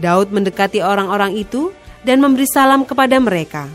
Daud 0.00 0.32
mendekati 0.32 0.80
orang-orang 0.80 1.36
itu 1.36 1.74
dan 2.06 2.22
memberi 2.22 2.48
salam 2.48 2.88
kepada 2.88 3.20
mereka. 3.20 3.68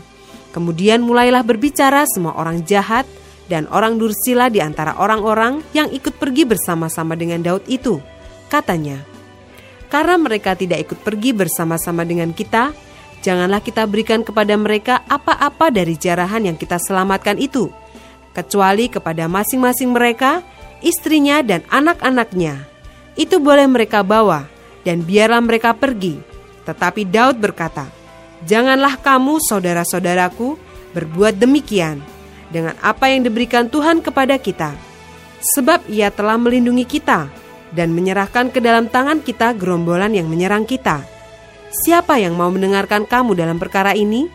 Kemudian 0.50 1.04
mulailah 1.04 1.44
berbicara 1.44 2.08
semua 2.08 2.34
orang 2.34 2.64
jahat 2.64 3.04
dan 3.46 3.70
orang 3.70 4.00
Dursila 4.00 4.50
di 4.50 4.58
antara 4.58 4.98
orang-orang 4.98 5.62
yang 5.70 5.92
ikut 5.92 6.18
pergi 6.18 6.48
bersama-sama 6.48 7.14
dengan 7.14 7.44
Daud 7.44 7.62
itu. 7.70 8.02
Katanya, 8.50 9.02
karena 9.86 10.18
mereka 10.18 10.58
tidak 10.58 10.90
ikut 10.90 10.98
pergi 11.02 11.30
bersama-sama 11.30 12.02
dengan 12.02 12.34
kita, 12.34 12.74
janganlah 13.22 13.62
kita 13.62 13.86
berikan 13.86 14.26
kepada 14.26 14.54
mereka 14.58 15.02
apa-apa 15.06 15.70
dari 15.70 15.94
jarahan 15.94 16.46
yang 16.46 16.56
kita 16.58 16.78
selamatkan 16.82 17.38
itu, 17.38 17.70
kecuali 18.34 18.90
kepada 18.90 19.30
masing-masing 19.30 19.94
mereka 19.94 20.42
istrinya 20.82 21.42
dan 21.42 21.62
anak-anaknya. 21.70 22.75
Itu 23.16 23.40
boleh 23.40 23.64
mereka 23.64 24.04
bawa, 24.04 24.44
dan 24.84 25.02
biarlah 25.02 25.40
mereka 25.40 25.72
pergi. 25.72 26.20
Tetapi 26.68 27.08
Daud 27.08 27.40
berkata, 27.40 27.88
Janganlah 28.44 29.00
kamu, 29.00 29.40
saudara-saudaraku, 29.40 30.60
berbuat 30.92 31.40
demikian 31.40 31.98
dengan 32.52 32.76
apa 32.84 33.10
yang 33.10 33.24
diberikan 33.26 33.66
Tuhan 33.66 34.04
kepada 34.04 34.36
kita. 34.36 34.76
Sebab 35.56 35.88
ia 35.88 36.12
telah 36.12 36.36
melindungi 36.36 36.84
kita 36.84 37.28
dan 37.72 37.92
menyerahkan 37.96 38.52
ke 38.52 38.60
dalam 38.62 38.86
tangan 38.86 39.24
kita 39.24 39.56
gerombolan 39.56 40.14
yang 40.14 40.28
menyerang 40.30 40.68
kita. 40.68 41.02
Siapa 41.72 42.16
yang 42.22 42.38
mau 42.38 42.48
mendengarkan 42.48 43.04
kamu 43.04 43.34
dalam 43.36 43.58
perkara 43.58 43.92
ini? 43.92 44.30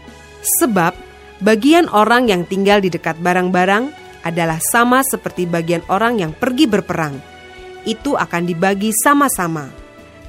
Sebab 0.62 0.94
bagian 1.40 1.88
orang 1.90 2.28
yang 2.30 2.44
tinggal 2.46 2.84
di 2.84 2.92
dekat 2.92 3.18
barang-barang 3.18 3.94
adalah 4.22 4.62
sama 4.62 5.02
seperti 5.02 5.50
bagian 5.50 5.82
orang 5.90 6.22
yang 6.22 6.32
pergi 6.36 6.70
berperang. 6.70 7.31
Itu 7.84 8.18
akan 8.18 8.46
dibagi 8.46 8.94
sama-sama. 8.94 9.70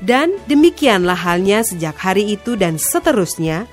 Dan 0.03 0.35
demikianlah 0.51 1.15
halnya 1.15 1.63
sejak 1.63 1.95
hari 1.95 2.35
itu 2.35 2.59
dan 2.59 2.81
seterusnya. 2.81 3.71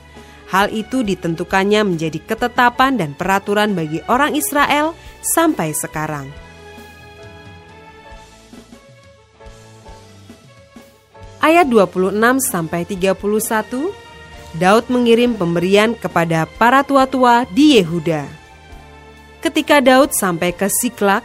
Hal 0.49 0.73
itu 0.73 1.05
ditentukannya 1.05 1.85
menjadi 1.85 2.21
ketetapan 2.21 2.97
dan 2.97 3.13
peraturan 3.13 3.73
bagi 3.77 4.01
orang 4.09 4.33
Israel 4.33 4.97
sampai 5.21 5.73
sekarang. 5.73 6.29
Ayat 11.39 11.71
26 11.71 12.13
sampai 12.43 12.83
31 12.83 13.15
Daud 14.57 14.89
mengirim 14.89 15.37
pemberian 15.37 15.93
kepada 15.93 16.49
para 16.57 16.81
tua-tua 16.81 17.45
di 17.53 17.77
Yehuda. 17.77 18.25
Ketika 19.39 19.79
Daud 19.79 20.11
sampai 20.11 20.51
ke 20.51 20.65
Siklak, 20.67 21.21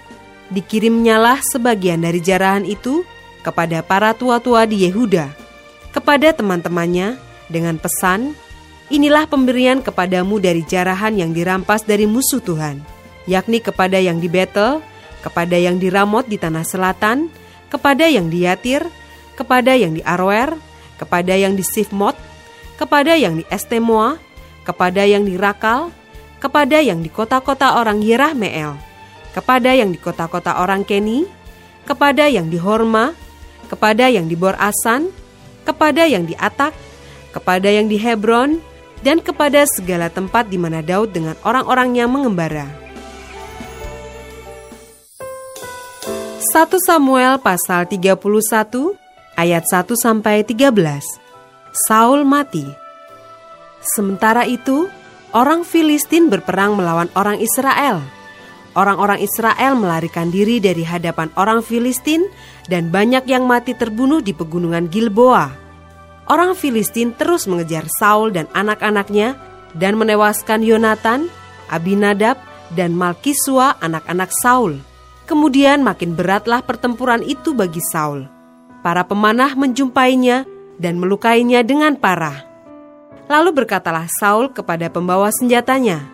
dikirimnyalah 0.53 1.41
sebagian 1.41 2.05
dari 2.05 2.21
jarahan 2.21 2.67
itu 2.67 3.07
kepada 3.45 3.81
para 3.85 4.13
tua-tua 4.13 4.65
di 4.65 4.89
Yehuda, 4.89 5.33
kepada 5.93 6.33
teman-temannya 6.33 7.17
dengan 7.49 7.77
pesan, 7.77 8.35
Inilah 8.93 9.25
pemberian 9.25 9.81
kepadamu 9.81 10.37
dari 10.37 10.61
jarahan 10.61 11.17
yang 11.17 11.33
dirampas 11.33 11.89
dari 11.89 12.05
musuh 12.05 12.45
Tuhan, 12.45 12.85
yakni 13.25 13.65
kepada 13.65 13.97
yang 13.97 14.21
di 14.21 14.29
Betel, 14.29 14.85
kepada 15.25 15.57
yang 15.57 15.81
di 15.81 15.89
Ramot 15.89 16.29
di 16.29 16.37
tanah 16.37 16.69
selatan, 16.69 17.33
kepada 17.73 18.05
yang 18.13 18.29
di 18.29 18.45
Yatir, 18.45 18.85
kepada 19.41 19.73
yang 19.73 19.97
di 19.97 20.05
Aroer, 20.05 20.53
kepada 21.01 21.33
yang 21.33 21.57
di 21.57 21.65
Sifmot, 21.65 22.13
kepada 22.77 23.17
yang 23.17 23.41
di 23.41 23.45
Estemoa, 23.49 24.21
kepada 24.69 25.09
yang 25.09 25.25
di 25.25 25.41
Rakal, 25.41 25.89
kepada 26.37 26.85
yang 26.85 27.01
di 27.01 27.09
kota-kota 27.09 27.81
orang 27.81 28.05
Yerahmeel, 28.05 28.77
kepada 29.35 29.75
yang 29.75 29.91
di 29.91 29.99
kota-kota 29.99 30.62
orang 30.62 30.87
Keni, 30.87 31.26
kepada 31.85 32.31
yang 32.31 32.49
di 32.49 32.57
Horma, 32.57 33.12
kepada 33.67 34.07
yang 34.07 34.31
di 34.31 34.38
Bor 34.38 34.55
Asan, 34.57 35.11
kepada 35.67 36.07
yang 36.07 36.25
di 36.25 36.38
Atak, 36.38 36.73
kepada 37.35 37.67
yang 37.67 37.91
di 37.91 37.99
Hebron, 37.99 38.62
dan 39.03 39.21
kepada 39.21 39.67
segala 39.69 40.09
tempat 40.09 40.49
di 40.49 40.57
mana 40.57 40.81
Daud 40.81 41.12
dengan 41.12 41.37
orang-orangnya 41.45 42.09
mengembara. 42.09 42.64
1 46.55 46.71
Samuel 46.87 47.43
pasal 47.43 47.91
31 47.91 48.14
ayat 49.35 49.67
1 49.67 49.91
sampai 49.99 50.47
13. 50.47 50.71
Saul 51.91 52.23
mati. 52.23 52.62
Sementara 53.83 54.47
itu, 54.47 54.87
orang 55.35 55.67
Filistin 55.67 56.31
berperang 56.31 56.79
melawan 56.79 57.11
orang 57.19 57.43
Israel. 57.43 58.00
Orang-orang 58.75 59.23
Israel 59.23 59.78
melarikan 59.78 60.34
diri 60.34 60.58
dari 60.58 60.82
hadapan 60.82 61.30
orang 61.39 61.63
Filistin 61.63 62.26
dan 62.67 62.91
banyak 62.91 63.23
yang 63.30 63.47
mati 63.47 63.71
terbunuh 63.71 64.19
di 64.19 64.34
pegunungan 64.34 64.91
Gilboa 64.91 65.65
orang 66.28 66.56
Filistin 66.56 67.13
terus 67.15 67.45
mengejar 67.45 67.84
Saul 67.89 68.32
dan 68.32 68.49
anak-anaknya 68.52 69.37
dan 69.76 69.99
menewaskan 69.99 70.63
Yonatan, 70.63 71.28
Abinadab, 71.69 72.39
dan 72.73 72.95
Malkisua 72.97 73.76
anak-anak 73.82 74.30
Saul. 74.41 74.80
Kemudian 75.25 75.80
makin 75.80 76.13
beratlah 76.13 76.60
pertempuran 76.60 77.25
itu 77.25 77.56
bagi 77.56 77.80
Saul. 77.80 78.28
Para 78.84 79.08
pemanah 79.08 79.56
menjumpainya 79.56 80.45
dan 80.76 81.00
melukainya 81.00 81.65
dengan 81.65 81.97
parah. 81.97 82.45
Lalu 83.25 83.65
berkatalah 83.65 84.04
Saul 84.21 84.52
kepada 84.52 84.93
pembawa 84.93 85.32
senjatanya, 85.32 86.04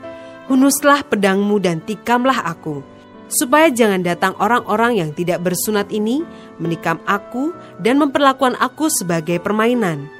Hunuslah 0.50 1.06
pedangmu 1.06 1.62
dan 1.62 1.78
tikamlah 1.78 2.42
aku, 2.42 2.82
supaya 3.30 3.70
jangan 3.70 4.02
datang 4.02 4.34
orang-orang 4.42 4.98
yang 4.98 5.10
tidak 5.14 5.46
bersunat 5.46 5.86
ini 5.94 6.26
menikam 6.58 6.98
aku 7.06 7.54
dan 7.78 8.02
memperlakukan 8.02 8.58
aku 8.58 8.90
sebagai 8.90 9.38
permainan. 9.38 10.10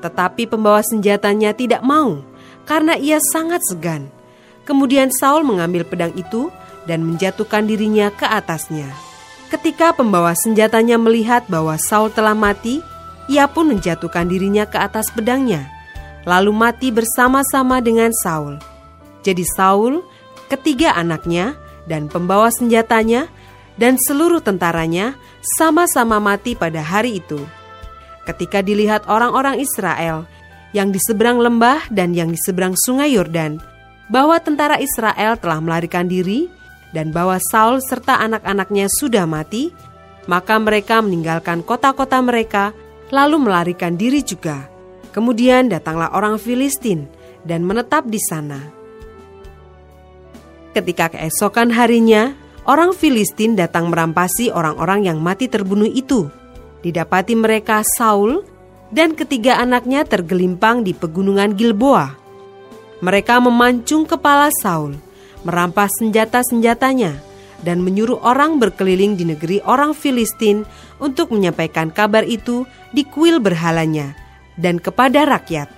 Tetapi 0.00 0.48
pembawa 0.48 0.80
senjatanya 0.80 1.52
tidak 1.52 1.84
mau, 1.84 2.24
karena 2.64 2.96
ia 2.96 3.20
sangat 3.20 3.60
segan. 3.68 4.08
Kemudian 4.64 5.12
Saul 5.12 5.44
mengambil 5.44 5.84
pedang 5.84 6.16
itu 6.16 6.48
dan 6.88 7.04
menjatuhkan 7.04 7.68
dirinya 7.68 8.08
ke 8.08 8.24
atasnya. 8.24 8.88
Ketika 9.52 9.92
pembawa 9.92 10.32
senjatanya 10.32 10.96
melihat 10.96 11.44
bahwa 11.52 11.76
Saul 11.76 12.08
telah 12.08 12.32
mati, 12.32 12.80
ia 13.28 13.44
pun 13.44 13.68
menjatuhkan 13.68 14.32
dirinya 14.32 14.64
ke 14.64 14.80
atas 14.80 15.12
pedangnya, 15.12 15.68
lalu 16.24 16.56
mati 16.56 16.88
bersama-sama 16.88 17.84
dengan 17.84 18.08
Saul. 18.16 18.71
Jadi 19.22 19.46
Saul, 19.46 20.02
ketiga 20.50 20.94
anaknya, 20.98 21.54
dan 21.86 22.06
pembawa 22.06 22.50
senjatanya 22.50 23.26
dan 23.80 23.98
seluruh 23.98 24.42
tentaranya 24.42 25.16
sama-sama 25.58 26.22
mati 26.22 26.54
pada 26.54 26.82
hari 26.82 27.18
itu. 27.18 27.42
Ketika 28.22 28.62
dilihat 28.62 29.10
orang-orang 29.10 29.58
Israel 29.58 30.30
yang 30.70 30.94
di 30.94 31.00
seberang 31.02 31.42
lembah 31.42 31.90
dan 31.90 32.14
yang 32.14 32.30
di 32.30 32.38
seberang 32.38 32.78
sungai 32.78 33.18
Yordan, 33.18 33.58
bahwa 34.12 34.38
tentara 34.38 34.78
Israel 34.78 35.40
telah 35.40 35.58
melarikan 35.58 36.06
diri 36.06 36.46
dan 36.92 37.10
bahwa 37.10 37.40
Saul 37.40 37.80
serta 37.82 38.20
anak-anaknya 38.20 38.86
sudah 38.86 39.26
mati, 39.26 39.72
maka 40.30 40.60
mereka 40.60 41.02
meninggalkan 41.02 41.64
kota-kota 41.66 42.20
mereka 42.22 42.70
lalu 43.10 43.42
melarikan 43.42 43.98
diri 43.98 44.22
juga. 44.22 44.68
Kemudian 45.12 45.68
datanglah 45.68 46.14
orang 46.14 46.40
Filistin 46.40 47.04
dan 47.44 47.66
menetap 47.66 48.08
di 48.08 48.20
sana. 48.22 48.81
Ketika 50.72 51.12
keesokan 51.12 51.68
harinya, 51.68 52.32
orang 52.64 52.96
Filistin 52.96 53.52
datang 53.52 53.92
merampasi 53.92 54.48
orang-orang 54.48 55.04
yang 55.04 55.20
mati 55.20 55.44
terbunuh 55.44 55.88
itu. 55.88 56.32
Didapati 56.80 57.36
mereka 57.36 57.84
Saul 57.84 58.40
dan 58.88 59.12
ketiga 59.12 59.60
anaknya 59.60 60.08
tergelimpang 60.08 60.80
di 60.80 60.96
pegunungan 60.96 61.52
Gilboa. 61.52 62.16
Mereka 63.04 63.44
memancung 63.44 64.08
kepala 64.08 64.48
Saul, 64.64 64.96
merampas 65.44 65.92
senjata-senjatanya, 66.00 67.20
dan 67.60 67.84
menyuruh 67.84 68.18
orang 68.24 68.56
berkeliling 68.56 69.14
di 69.14 69.28
negeri 69.28 69.60
orang 69.68 69.92
Filistin 69.92 70.64
untuk 70.98 71.36
menyampaikan 71.36 71.92
kabar 71.92 72.24
itu 72.24 72.64
di 72.96 73.04
kuil 73.04 73.44
berhalanya 73.44 74.16
dan 74.56 74.80
kepada 74.80 75.28
rakyat. 75.28 75.68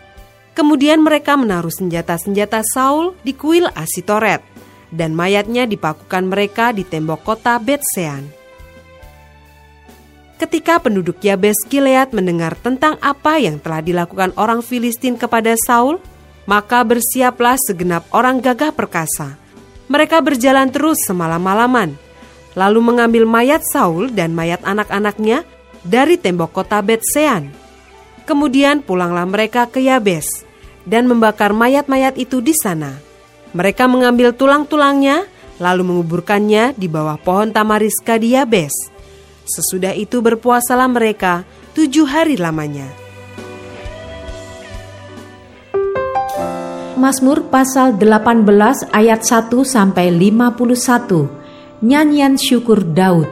Kemudian 0.54 1.02
mereka 1.02 1.35
menaruh 1.35 1.72
senjata-senjata 1.74 2.62
Saul 2.62 3.18
di 3.26 3.35
kuil 3.35 3.66
Asitoret 3.74 4.54
dan 4.94 5.11
mayatnya 5.12 5.66
dipakukan 5.66 6.30
mereka 6.30 6.70
di 6.70 6.87
tembok 6.87 7.26
kota 7.26 7.59
Betsean. 7.59 8.30
Ketika 10.38 10.78
penduduk 10.78 11.22
Yabes 11.22 11.59
Gilead 11.66 12.14
mendengar 12.14 12.54
tentang 12.59 12.98
apa 13.02 13.38
yang 13.38 13.59
telah 13.59 13.83
dilakukan 13.83 14.35
orang 14.38 14.62
Filistin 14.62 15.18
kepada 15.18 15.54
Saul, 15.59 15.98
maka 16.46 16.83
bersiaplah 16.83 17.59
segenap 17.59 18.07
orang 18.11 18.38
gagah 18.38 18.74
perkasa. 18.74 19.38
Mereka 19.87 20.22
berjalan 20.22 20.70
terus 20.74 21.02
semalam-malaman, 21.07 21.94
lalu 22.59 22.80
mengambil 22.83 23.24
mayat 23.26 23.62
Saul 23.62 24.11
dan 24.11 24.35
mayat 24.35 24.62
anak-anaknya 24.66 25.46
dari 25.87 26.18
tembok 26.18 26.50
kota 26.50 26.83
Betsean. 26.83 27.52
Kemudian 28.24 28.80
pulanglah 28.80 29.28
mereka 29.28 29.68
ke 29.68 29.85
Yabes 29.85 30.44
dan 30.88 31.04
membakar 31.04 31.52
mayat-mayat 31.52 32.16
itu 32.16 32.40
di 32.40 32.57
sana. 32.57 33.13
Mereka 33.55 33.87
mengambil 33.87 34.35
tulang-tulangnya, 34.35 35.31
lalu 35.62 35.87
menguburkannya 35.87 36.75
di 36.75 36.90
bawah 36.90 37.14
pohon 37.14 37.55
tamariska 37.55 38.19
di 38.19 38.35
Yabes. 38.35 38.90
Sesudah 39.47 39.95
itu 39.95 40.19
berpuasalah 40.19 40.90
mereka 40.90 41.47
tujuh 41.79 42.03
hari 42.03 42.35
lamanya. 42.35 42.90
Mazmur 46.99 47.47
pasal 47.47 47.95
18 47.95 48.43
ayat 48.90 49.21
1 49.23 49.55
sampai 49.62 50.11
51. 50.11 51.31
Nyanyian 51.79 52.35
syukur 52.35 52.83
Daud. 52.83 53.31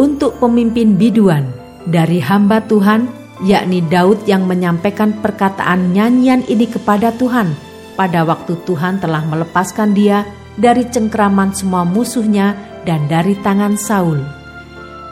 Untuk 0.00 0.40
pemimpin 0.40 0.96
biduan 0.96 1.52
dari 1.84 2.24
hamba 2.24 2.64
Tuhan, 2.64 3.04
yakni 3.44 3.84
Daud 3.84 4.24
yang 4.24 4.48
menyampaikan 4.48 5.12
perkataan 5.20 5.92
nyanyian 5.92 6.40
ini 6.48 6.64
kepada 6.64 7.12
Tuhan 7.12 7.69
pada 8.00 8.24
waktu 8.24 8.56
Tuhan 8.64 8.96
telah 8.96 9.20
melepaskan 9.28 9.92
dia 9.92 10.24
dari 10.56 10.88
cengkraman 10.88 11.52
semua 11.52 11.84
musuhnya 11.84 12.56
dan 12.88 13.04
dari 13.12 13.36
tangan 13.36 13.76
Saul. 13.76 14.24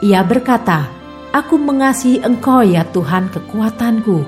Ia 0.01 0.25
berkata, 0.25 0.89
Aku 1.29 1.61
mengasihi 1.61 2.25
Engkau 2.25 2.65
ya 2.65 2.81
Tuhan 2.89 3.29
kekuatanku, 3.29 4.25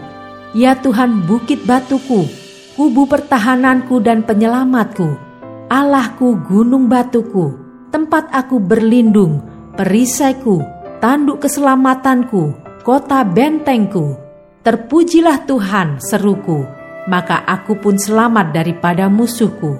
ya 0.54 0.78
Tuhan 0.78 1.26
bukit 1.26 1.66
batuku, 1.66 2.30
kubu 2.78 3.10
pertahananku 3.10 3.98
dan 3.98 4.22
penyelamatku, 4.22 5.18
Allahku 5.66 6.38
gunung 6.46 6.86
batuku, 6.86 7.58
tempat 7.90 8.30
aku 8.30 8.62
berlindung, 8.62 9.42
perisaiku, 9.74 10.62
tanduk 11.02 11.42
keselamatanku, 11.42 12.54
kota 12.86 13.26
bentengku. 13.26 14.22
Terpujilah 14.62 15.50
Tuhan 15.50 15.98
seruku, 15.98 16.81
maka 17.12 17.44
aku 17.44 17.76
pun 17.76 18.00
selamat 18.00 18.56
daripada 18.56 19.12
musuhku. 19.12 19.76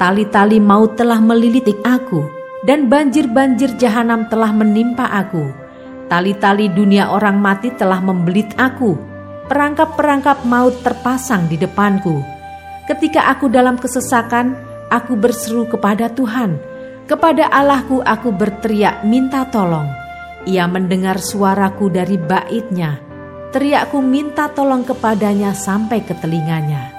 Tali-tali 0.00 0.56
maut 0.56 0.96
telah 0.96 1.20
melilitik 1.20 1.76
aku, 1.84 2.24
dan 2.64 2.88
banjir-banjir 2.88 3.76
jahanam 3.76 4.24
telah 4.32 4.56
menimpa 4.56 5.04
aku 5.12 5.64
Tali-tali 6.04 6.68
dunia 6.68 7.08
orang 7.08 7.40
mati 7.40 7.72
telah 7.72 8.00
membelit 8.00 8.52
aku. 8.60 8.96
Perangkap-perangkap 9.48 10.44
maut 10.48 10.76
terpasang 10.84 11.48
di 11.48 11.56
depanku. 11.56 12.20
Ketika 12.84 13.28
aku 13.32 13.48
dalam 13.48 13.80
kesesakan, 13.80 14.56
aku 14.92 15.16
berseru 15.16 15.68
kepada 15.68 16.12
Tuhan. 16.12 16.60
Kepada 17.04 17.48
Allahku 17.52 18.00
aku 18.04 18.32
berteriak 18.32 19.04
minta 19.04 19.44
tolong. 19.48 19.88
Ia 20.44 20.68
mendengar 20.68 21.20
suaraku 21.20 21.88
dari 21.92 22.20
baitnya. 22.20 23.00
Teriakku 23.54 24.02
minta 24.02 24.50
tolong 24.50 24.82
kepadanya 24.82 25.54
sampai 25.54 26.02
ke 26.02 26.18
telinganya. 26.18 26.90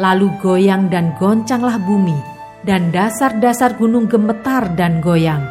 Lalu 0.00 0.32
goyang 0.40 0.88
dan 0.88 1.12
goncanglah 1.20 1.76
bumi, 1.76 2.16
dan 2.64 2.88
dasar-dasar 2.88 3.76
gunung 3.76 4.08
gemetar 4.08 4.72
dan 4.72 5.04
goyang, 5.04 5.44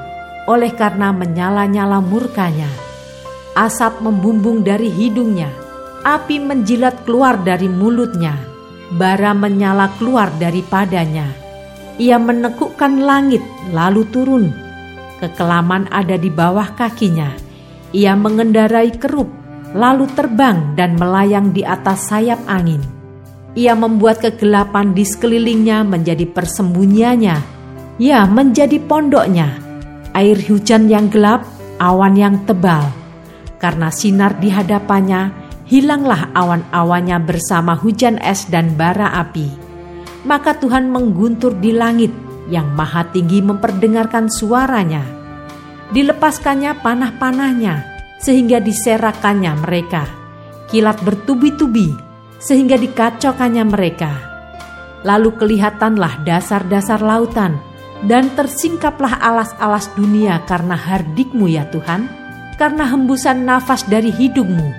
oleh 0.49 0.73
karena 0.73 1.13
menyala-nyala 1.13 2.01
murkanya 2.01 2.89
asap 3.59 3.99
membumbung 3.99 4.63
dari 4.63 4.87
hidungnya, 4.87 5.51
api 6.07 6.39
menjilat 6.39 7.03
keluar 7.03 7.35
dari 7.43 7.67
mulutnya, 7.67 8.39
bara 8.95 9.35
menyala 9.35 9.91
keluar 9.99 10.31
daripadanya. 10.39 11.27
Ia 11.99 12.15
menekukkan 12.15 13.03
langit 13.03 13.43
lalu 13.75 14.07
turun. 14.07 14.47
Kekelaman 15.19 15.91
ada 15.91 16.15
di 16.15 16.31
bawah 16.31 16.71
kakinya. 16.71 17.35
Ia 17.91 18.15
mengendarai 18.15 18.95
kerub, 18.95 19.27
lalu 19.75 20.09
terbang 20.17 20.73
dan 20.73 20.97
melayang 20.97 21.53
di 21.53 21.65
atas 21.65 22.09
sayap 22.09 22.39
angin. 22.49 22.81
Ia 23.57 23.73
membuat 23.73 24.21
kegelapan 24.21 24.93
di 24.93 25.03
sekelilingnya 25.03 25.83
menjadi 25.85 26.25
persembunyiannya. 26.29 27.37
Ya, 27.99 28.23
menjadi 28.29 28.79
pondoknya. 28.79 29.59
Air 30.15 30.39
hujan 30.47 30.87
yang 30.87 31.11
gelap, 31.11 31.43
awan 31.77 32.15
yang 32.15 32.47
tebal 32.47 32.99
karena 33.59 33.91
sinar 33.91 34.39
di 34.39 34.47
hadapannya, 34.47 35.35
hilanglah 35.67 36.31
awan-awannya 36.31 37.19
bersama 37.27 37.75
hujan 37.75 38.15
es 38.23 38.47
dan 38.47 38.73
bara 38.79 39.19
api. 39.19 39.51
Maka 40.23 40.55
Tuhan 40.55 40.87
mengguntur 40.87 41.59
di 41.59 41.75
langit 41.75 42.15
yang 42.47 42.71
maha 42.73 43.05
tinggi 43.11 43.43
memperdengarkan 43.43 44.31
suaranya. 44.31 45.03
Dilepaskannya 45.91 46.79
panah-panahnya, 46.79 47.98
sehingga 48.19 48.59
diserakannya 48.59 49.55
mereka. 49.57 50.05
Kilat 50.69 51.01
bertubi-tubi, 51.01 51.95
sehingga 52.37 52.77
dikacaukannya 52.77 53.65
mereka. 53.65 54.11
Lalu 55.07 55.33
kelihatanlah 55.39 56.27
dasar-dasar 56.27 56.99
lautan, 56.99 57.57
dan 58.05 58.31
tersingkaplah 58.31 59.19
alas-alas 59.19 59.91
dunia 59.95 60.39
karena 60.47 60.75
hardikmu 60.75 61.51
ya 61.51 61.67
Tuhan 61.67 62.07
karena 62.55 62.87
hembusan 62.87 63.43
nafas 63.47 63.87
dari 63.87 64.11
hidungmu. 64.11 64.71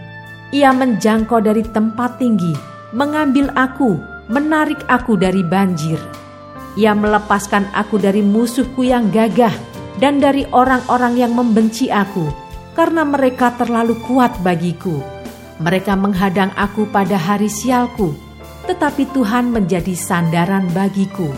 Ia 0.52 0.72
menjangkau 0.76 1.40
dari 1.40 1.64
tempat 1.64 2.20
tinggi, 2.20 2.52
mengambil 2.92 3.48
aku, 3.56 3.96
menarik 4.28 4.80
aku 4.88 5.16
dari 5.16 5.40
banjir. 5.40 6.00
Ia 6.76 6.92
melepaskan 6.92 7.72
aku 7.72 7.96
dari 7.96 8.20
musuhku 8.20 8.84
yang 8.84 9.08
gagah 9.08 9.52
dan 9.98 10.20
dari 10.20 10.44
orang-orang 10.52 11.18
yang 11.18 11.32
membenci 11.34 11.88
aku, 11.88 12.28
karena 12.80 13.04
mereka 13.04 13.52
terlalu 13.60 13.92
kuat 14.08 14.40
bagiku. 14.40 15.04
Mereka 15.60 16.00
menghadang 16.00 16.48
aku 16.56 16.88
pada 16.88 17.20
hari 17.20 17.52
sialku, 17.52 18.16
tetapi 18.64 19.04
Tuhan 19.12 19.52
menjadi 19.52 19.92
sandaran 19.92 20.64
bagiku. 20.72 21.28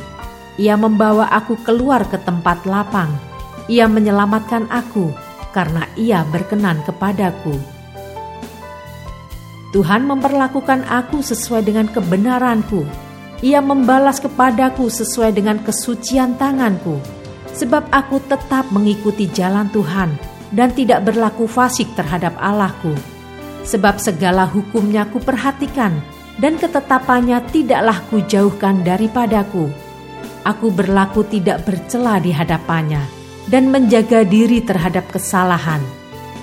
Ia 0.55 0.79
membawa 0.79 1.27
aku 1.35 1.59
keluar 1.67 2.07
ke 2.07 2.15
tempat 2.23 2.63
lapang. 2.63 3.11
Ia 3.67 3.91
menyelamatkan 3.91 4.71
aku 4.71 5.11
karena 5.51 5.91
ia 5.99 6.23
berkenan 6.31 6.79
kepadaku. 6.87 7.59
Tuhan 9.75 10.07
memperlakukan 10.07 10.87
aku 10.87 11.27
sesuai 11.27 11.67
dengan 11.67 11.91
kebenaranku. 11.91 12.87
Ia 13.43 13.59
membalas 13.59 14.23
kepadaku 14.23 14.87
sesuai 14.87 15.35
dengan 15.35 15.59
kesucian 15.59 16.39
tanganku, 16.39 17.03
sebab 17.51 17.91
aku 17.91 18.23
tetap 18.31 18.71
mengikuti 18.71 19.27
jalan 19.27 19.67
Tuhan 19.75 20.32
dan 20.53 20.71
tidak 20.77 21.09
berlaku 21.09 21.49
fasik 21.49 21.91
terhadap 21.97 22.37
Allahku. 22.39 22.93
Sebab 23.65 23.99
segala 23.99 24.45
hukumnya 24.47 25.09
ku 25.09 25.19
perhatikan 25.19 25.97
dan 26.39 26.61
ketetapannya 26.61 27.41
tidaklah 27.51 27.99
ku 28.13 28.21
jauhkan 28.25 28.85
daripadaku. 28.85 29.73
Aku 30.43 30.75
berlaku 30.75 31.23
tidak 31.27 31.63
bercela 31.65 32.19
di 32.19 32.35
hadapannya 32.35 33.03
dan 33.47 33.71
menjaga 33.71 34.27
diri 34.27 34.63
terhadap 34.63 35.07
kesalahan. 35.11 35.83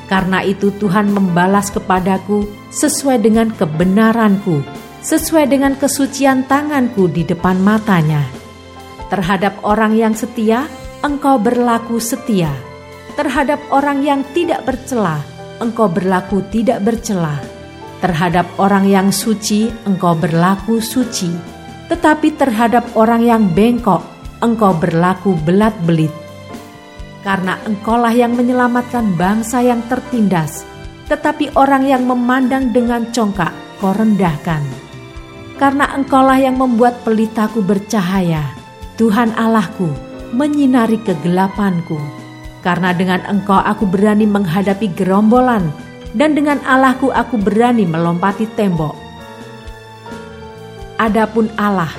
Karena 0.08 0.42
itu 0.42 0.74
Tuhan 0.74 1.14
membalas 1.14 1.70
kepadaku 1.70 2.48
sesuai 2.74 3.22
dengan 3.22 3.54
kebenaranku, 3.54 4.64
sesuai 5.06 5.46
dengan 5.52 5.78
kesucian 5.78 6.50
tanganku 6.50 7.06
di 7.12 7.28
depan 7.28 7.62
matanya. 7.62 8.26
Terhadap 9.12 9.62
orang 9.62 9.94
yang 9.94 10.14
setia, 10.18 10.66
engkau 11.06 11.38
berlaku 11.38 12.02
setia. 12.02 12.69
Terhadap 13.20 13.60
orang 13.76 14.00
yang 14.00 14.24
tidak 14.32 14.64
bercela, 14.64 15.20
engkau 15.60 15.92
berlaku 15.92 16.40
tidak 16.48 16.80
bercela. 16.88 17.36
Terhadap 18.00 18.48
orang 18.56 18.88
yang 18.88 19.12
suci, 19.12 19.68
engkau 19.84 20.16
berlaku 20.16 20.80
suci. 20.80 21.28
Tetapi 21.92 22.40
terhadap 22.40 22.96
orang 22.96 23.28
yang 23.28 23.44
bengkok, 23.52 24.00
engkau 24.40 24.72
berlaku 24.72 25.36
belat-belit 25.44 26.30
karena 27.20 27.60
engkaulah 27.68 28.16
yang 28.16 28.32
menyelamatkan 28.36 29.16
bangsa 29.20 29.60
yang 29.60 29.84
tertindas, 29.92 30.64
tetapi 31.12 31.52
orang 31.56 31.86
yang 31.86 32.08
memandang 32.08 32.72
dengan 32.72 33.12
congkak 33.12 33.52
kau 33.80 33.92
rendahkan. 33.92 34.64
Karena 35.60 35.92
engkaulah 35.92 36.40
yang 36.40 36.56
membuat 36.56 37.04
pelitaku 37.04 37.60
bercahaya, 37.60 38.56
Tuhan 38.96 39.36
Allahku, 39.36 39.92
menyinari 40.32 40.96
kegelapanku. 41.04 42.19
Karena 42.60 42.92
dengan 42.92 43.24
engkau 43.24 43.56
aku 43.56 43.88
berani 43.88 44.28
menghadapi 44.28 44.92
gerombolan, 44.92 45.72
dan 46.12 46.36
dengan 46.36 46.60
Allahku 46.66 47.14
aku 47.14 47.40
berani 47.40 47.88
melompati 47.88 48.50
tembok. 48.58 48.96
Adapun 51.00 51.48
Allah, 51.56 51.92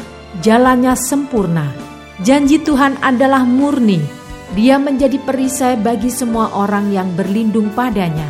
jalannya 0.44 0.92
sempurna, 0.92 1.72
janji 2.20 2.60
Tuhan 2.60 3.00
adalah 3.00 3.48
murni, 3.48 4.04
dia 4.52 4.76
menjadi 4.76 5.16
perisai 5.24 5.80
bagi 5.80 6.12
semua 6.12 6.52
orang 6.52 6.92
yang 6.92 7.08
berlindung 7.16 7.72
padanya. 7.72 8.28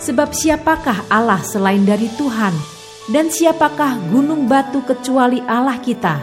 Sebab 0.00 0.32
siapakah 0.32 1.04
Allah 1.12 1.44
selain 1.44 1.84
dari 1.84 2.08
Tuhan? 2.16 2.52
Dan 3.06 3.30
siapakah 3.30 4.10
gunung 4.10 4.50
batu 4.50 4.82
kecuali 4.82 5.38
Allah 5.44 5.78
kita? 5.78 6.16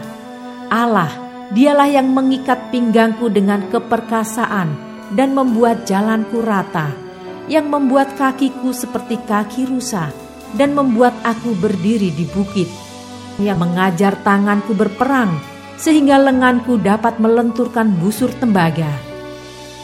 Allah, 0.68 1.08
dialah 1.54 1.88
yang 1.88 2.12
mengikat 2.12 2.68
pinggangku 2.68 3.32
dengan 3.32 3.70
keperkasaan 3.72 4.83
dan 5.12 5.36
membuat 5.36 5.84
jalanku 5.84 6.40
rata, 6.40 6.94
yang 7.50 7.68
membuat 7.68 8.16
kakiku 8.16 8.72
seperti 8.72 9.20
kaki 9.20 9.68
rusa 9.68 10.08
dan 10.56 10.72
membuat 10.72 11.12
aku 11.26 11.52
berdiri 11.58 12.14
di 12.14 12.24
bukit, 12.30 12.70
yang 13.36 13.60
mengajar 13.60 14.16
tanganku 14.24 14.72
berperang 14.72 15.34
sehingga 15.74 16.16
lenganku 16.22 16.78
dapat 16.78 17.18
melenturkan 17.18 17.90
busur 17.98 18.30
tembaga. 18.38 18.88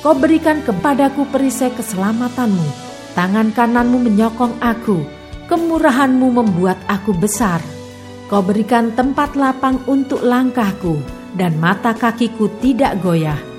Kau 0.01 0.17
berikan 0.17 0.65
kepadaku 0.65 1.29
perisai 1.29 1.75
keselamatanmu, 1.77 2.69
tangan 3.13 3.53
kananmu 3.53 3.99
menyokong 4.09 4.57
aku, 4.65 5.05
kemurahanmu 5.51 6.41
membuat 6.41 6.81
aku 6.89 7.13
besar. 7.13 7.61
Kau 8.31 8.41
berikan 8.41 8.95
tempat 8.95 9.35
lapang 9.35 9.83
untuk 9.91 10.23
langkahku, 10.23 11.03
dan 11.35 11.59
mata 11.59 11.93
kakiku 11.93 12.49
tidak 12.63 12.97
goyah. 13.03 13.50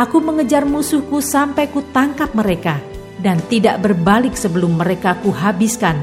Aku 0.00 0.24
mengejar 0.24 0.64
musuhku 0.64 1.20
sampai 1.20 1.68
ku 1.68 1.84
tangkap 1.92 2.32
mereka, 2.32 2.80
dan 3.20 3.36
tidak 3.52 3.84
berbalik 3.84 4.32
sebelum 4.32 4.80
mereka 4.80 5.20
kuhabiskan. 5.20 6.00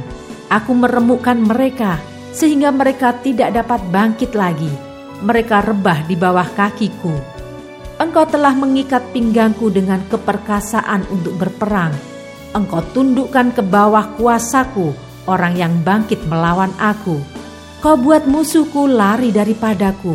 Aku 0.53 0.77
meremukkan 0.77 1.41
mereka, 1.41 1.97
sehingga 2.29 2.69
mereka 2.69 3.17
tidak 3.17 3.57
dapat 3.57 3.81
bangkit 3.89 4.37
lagi 4.37 4.69
mereka 5.21 5.65
rebah 5.65 6.05
di 6.05 6.13
bawah 6.13 6.45
kakiku. 6.53 7.13
Engkau 7.97 8.29
telah 8.29 8.53
mengikat 8.53 9.01
pinggangku 9.09 9.73
dengan 9.73 10.05
keperkasaan 10.05 11.09
untuk 11.09 11.33
berperang. 11.41 11.93
Engkau 12.53 12.85
tundukkan 12.93 13.57
ke 13.57 13.65
bawah 13.65 14.13
kuasaku 14.17 14.93
orang 15.25 15.57
yang 15.57 15.73
bangkit 15.81 16.21
melawan 16.29 16.69
aku. 16.77 17.17
Kau 17.81 17.97
buat 17.97 18.29
musuhku 18.29 18.85
lari 18.85 19.33
daripadaku, 19.33 20.13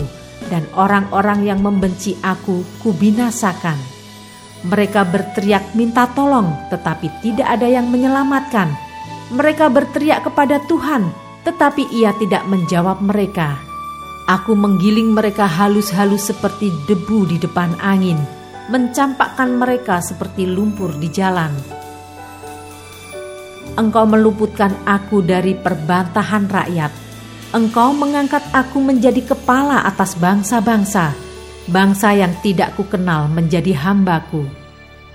dan 0.52 0.68
orang-orang 0.76 1.48
yang 1.48 1.64
membenci 1.64 2.12
aku 2.20 2.60
kubinasakan. 2.84 3.80
Mereka 4.68 5.08
berteriak 5.08 5.72
minta 5.72 6.04
tolong, 6.12 6.52
tetapi 6.68 7.08
tidak 7.24 7.48
ada 7.48 7.64
yang 7.64 7.88
menyelamatkan. 7.88 8.68
Mereka 9.32 9.72
berteriak 9.72 10.28
kepada 10.28 10.60
Tuhan, 10.68 11.08
tetapi 11.48 11.88
Ia 11.88 12.12
tidak 12.20 12.44
menjawab 12.44 13.00
mereka. 13.00 13.56
Aku 14.28 14.52
menggiling 14.52 15.16
mereka 15.16 15.48
halus-halus 15.48 16.30
seperti 16.30 16.70
debu 16.86 17.32
di 17.32 17.40
depan 17.40 17.74
angin, 17.80 18.20
mencampakkan 18.68 19.56
mereka 19.56 19.98
seperti 19.98 20.46
lumpur 20.46 20.94
di 21.00 21.10
jalan. 21.10 21.50
Engkau 23.72 24.04
meluputkan 24.04 24.76
aku 24.84 25.24
dari 25.24 25.56
perbantahan 25.56 26.44
rakyat. 26.44 26.92
Engkau 27.52 27.92
mengangkat 27.92 28.40
aku 28.56 28.80
menjadi 28.80 29.20
kepala 29.20 29.84
atas 29.84 30.16
bangsa-bangsa, 30.16 31.12
bangsa 31.68 32.16
yang 32.16 32.32
tidak 32.40 32.72
kukenal 32.80 33.28
menjadi 33.28 33.76
hambaku. 33.76 34.48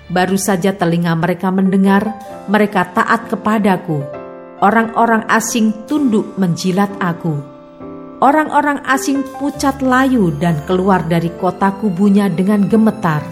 Baru 0.06 0.38
saja 0.38 0.70
telinga 0.72 1.18
mereka 1.18 1.50
mendengar, 1.50 2.14
mereka 2.46 2.86
taat 2.94 3.26
kepadaku. 3.26 4.06
Orang-orang 4.62 5.26
asing 5.26 5.74
tunduk 5.86 6.38
menjilat 6.38 6.90
aku 7.02 7.58
orang-orang 8.18 8.82
asing 8.86 9.22
pucat 9.38 9.78
layu 9.82 10.34
dan 10.42 10.58
keluar 10.66 11.06
dari 11.06 11.30
kota 11.38 11.74
kubunya 11.78 12.26
dengan 12.26 12.66
gemetar. 12.66 13.22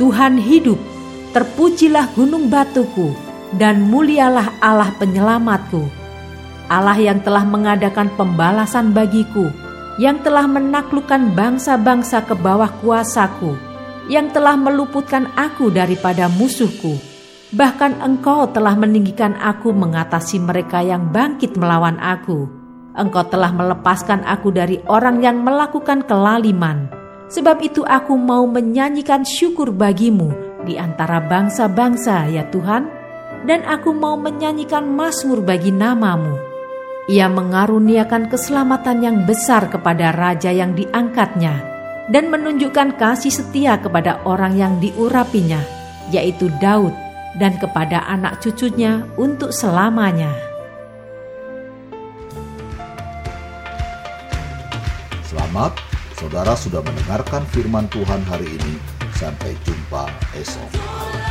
Tuhan 0.00 0.40
hidup, 0.40 0.80
terpujilah 1.36 2.08
gunung 2.16 2.48
batuku, 2.48 3.12
dan 3.52 3.84
mulialah 3.84 4.56
Allah 4.64 4.96
penyelamatku. 4.96 5.99
Allah 6.70 6.94
yang 6.94 7.18
telah 7.20 7.42
mengadakan 7.42 8.14
pembalasan 8.14 8.94
bagiku, 8.94 9.50
yang 9.98 10.22
telah 10.22 10.46
menaklukkan 10.46 11.34
bangsa-bangsa 11.34 12.22
ke 12.24 12.38
bawah 12.38 12.70
kuasaku, 12.78 13.58
yang 14.06 14.30
telah 14.30 14.54
meluputkan 14.54 15.26
aku 15.34 15.74
daripada 15.74 16.30
musuhku. 16.30 16.94
Bahkan 17.50 17.98
engkau 17.98 18.46
telah 18.54 18.78
meninggikan 18.78 19.34
aku 19.42 19.74
mengatasi 19.74 20.38
mereka 20.38 20.78
yang 20.86 21.10
bangkit 21.10 21.58
melawan 21.58 21.98
aku 21.98 22.60
Engkau 22.90 23.22
telah 23.30 23.54
melepaskan 23.54 24.26
aku 24.26 24.50
dari 24.50 24.82
orang 24.90 25.22
yang 25.22 25.46
melakukan 25.46 26.02
kelaliman. 26.10 26.90
Sebab 27.30 27.62
itu 27.62 27.86
aku 27.86 28.18
mau 28.18 28.42
menyanyikan 28.50 29.22
syukur 29.22 29.70
bagimu 29.70 30.34
di 30.66 30.74
antara 30.74 31.22
bangsa-bangsa 31.22 32.26
ya 32.26 32.42
Tuhan. 32.50 32.90
Dan 33.46 33.62
aku 33.64 33.94
mau 33.94 34.18
menyanyikan 34.18 34.84
mazmur 34.84 35.40
bagi 35.40 35.70
namamu. 35.70 36.49
Ia 37.10 37.26
mengaruniakan 37.26 38.30
keselamatan 38.30 39.02
yang 39.02 39.16
besar 39.26 39.66
kepada 39.66 40.14
raja 40.14 40.54
yang 40.54 40.78
diangkatnya 40.78 41.58
dan 42.06 42.30
menunjukkan 42.30 42.94
kasih 42.94 43.34
setia 43.34 43.82
kepada 43.82 44.22
orang 44.22 44.54
yang 44.54 44.78
diurapinya, 44.78 45.58
yaitu 46.14 46.46
Daud, 46.62 46.94
dan 47.34 47.58
kepada 47.58 48.06
anak 48.06 48.38
cucunya 48.38 49.02
untuk 49.18 49.50
selamanya. 49.50 50.30
Selamat, 55.26 55.74
saudara 56.14 56.54
sudah 56.54 56.78
mendengarkan 56.78 57.42
firman 57.50 57.90
Tuhan 57.90 58.22
hari 58.30 58.54
ini. 58.54 58.78
Sampai 59.18 59.58
jumpa 59.66 60.06
esok. 60.38 61.29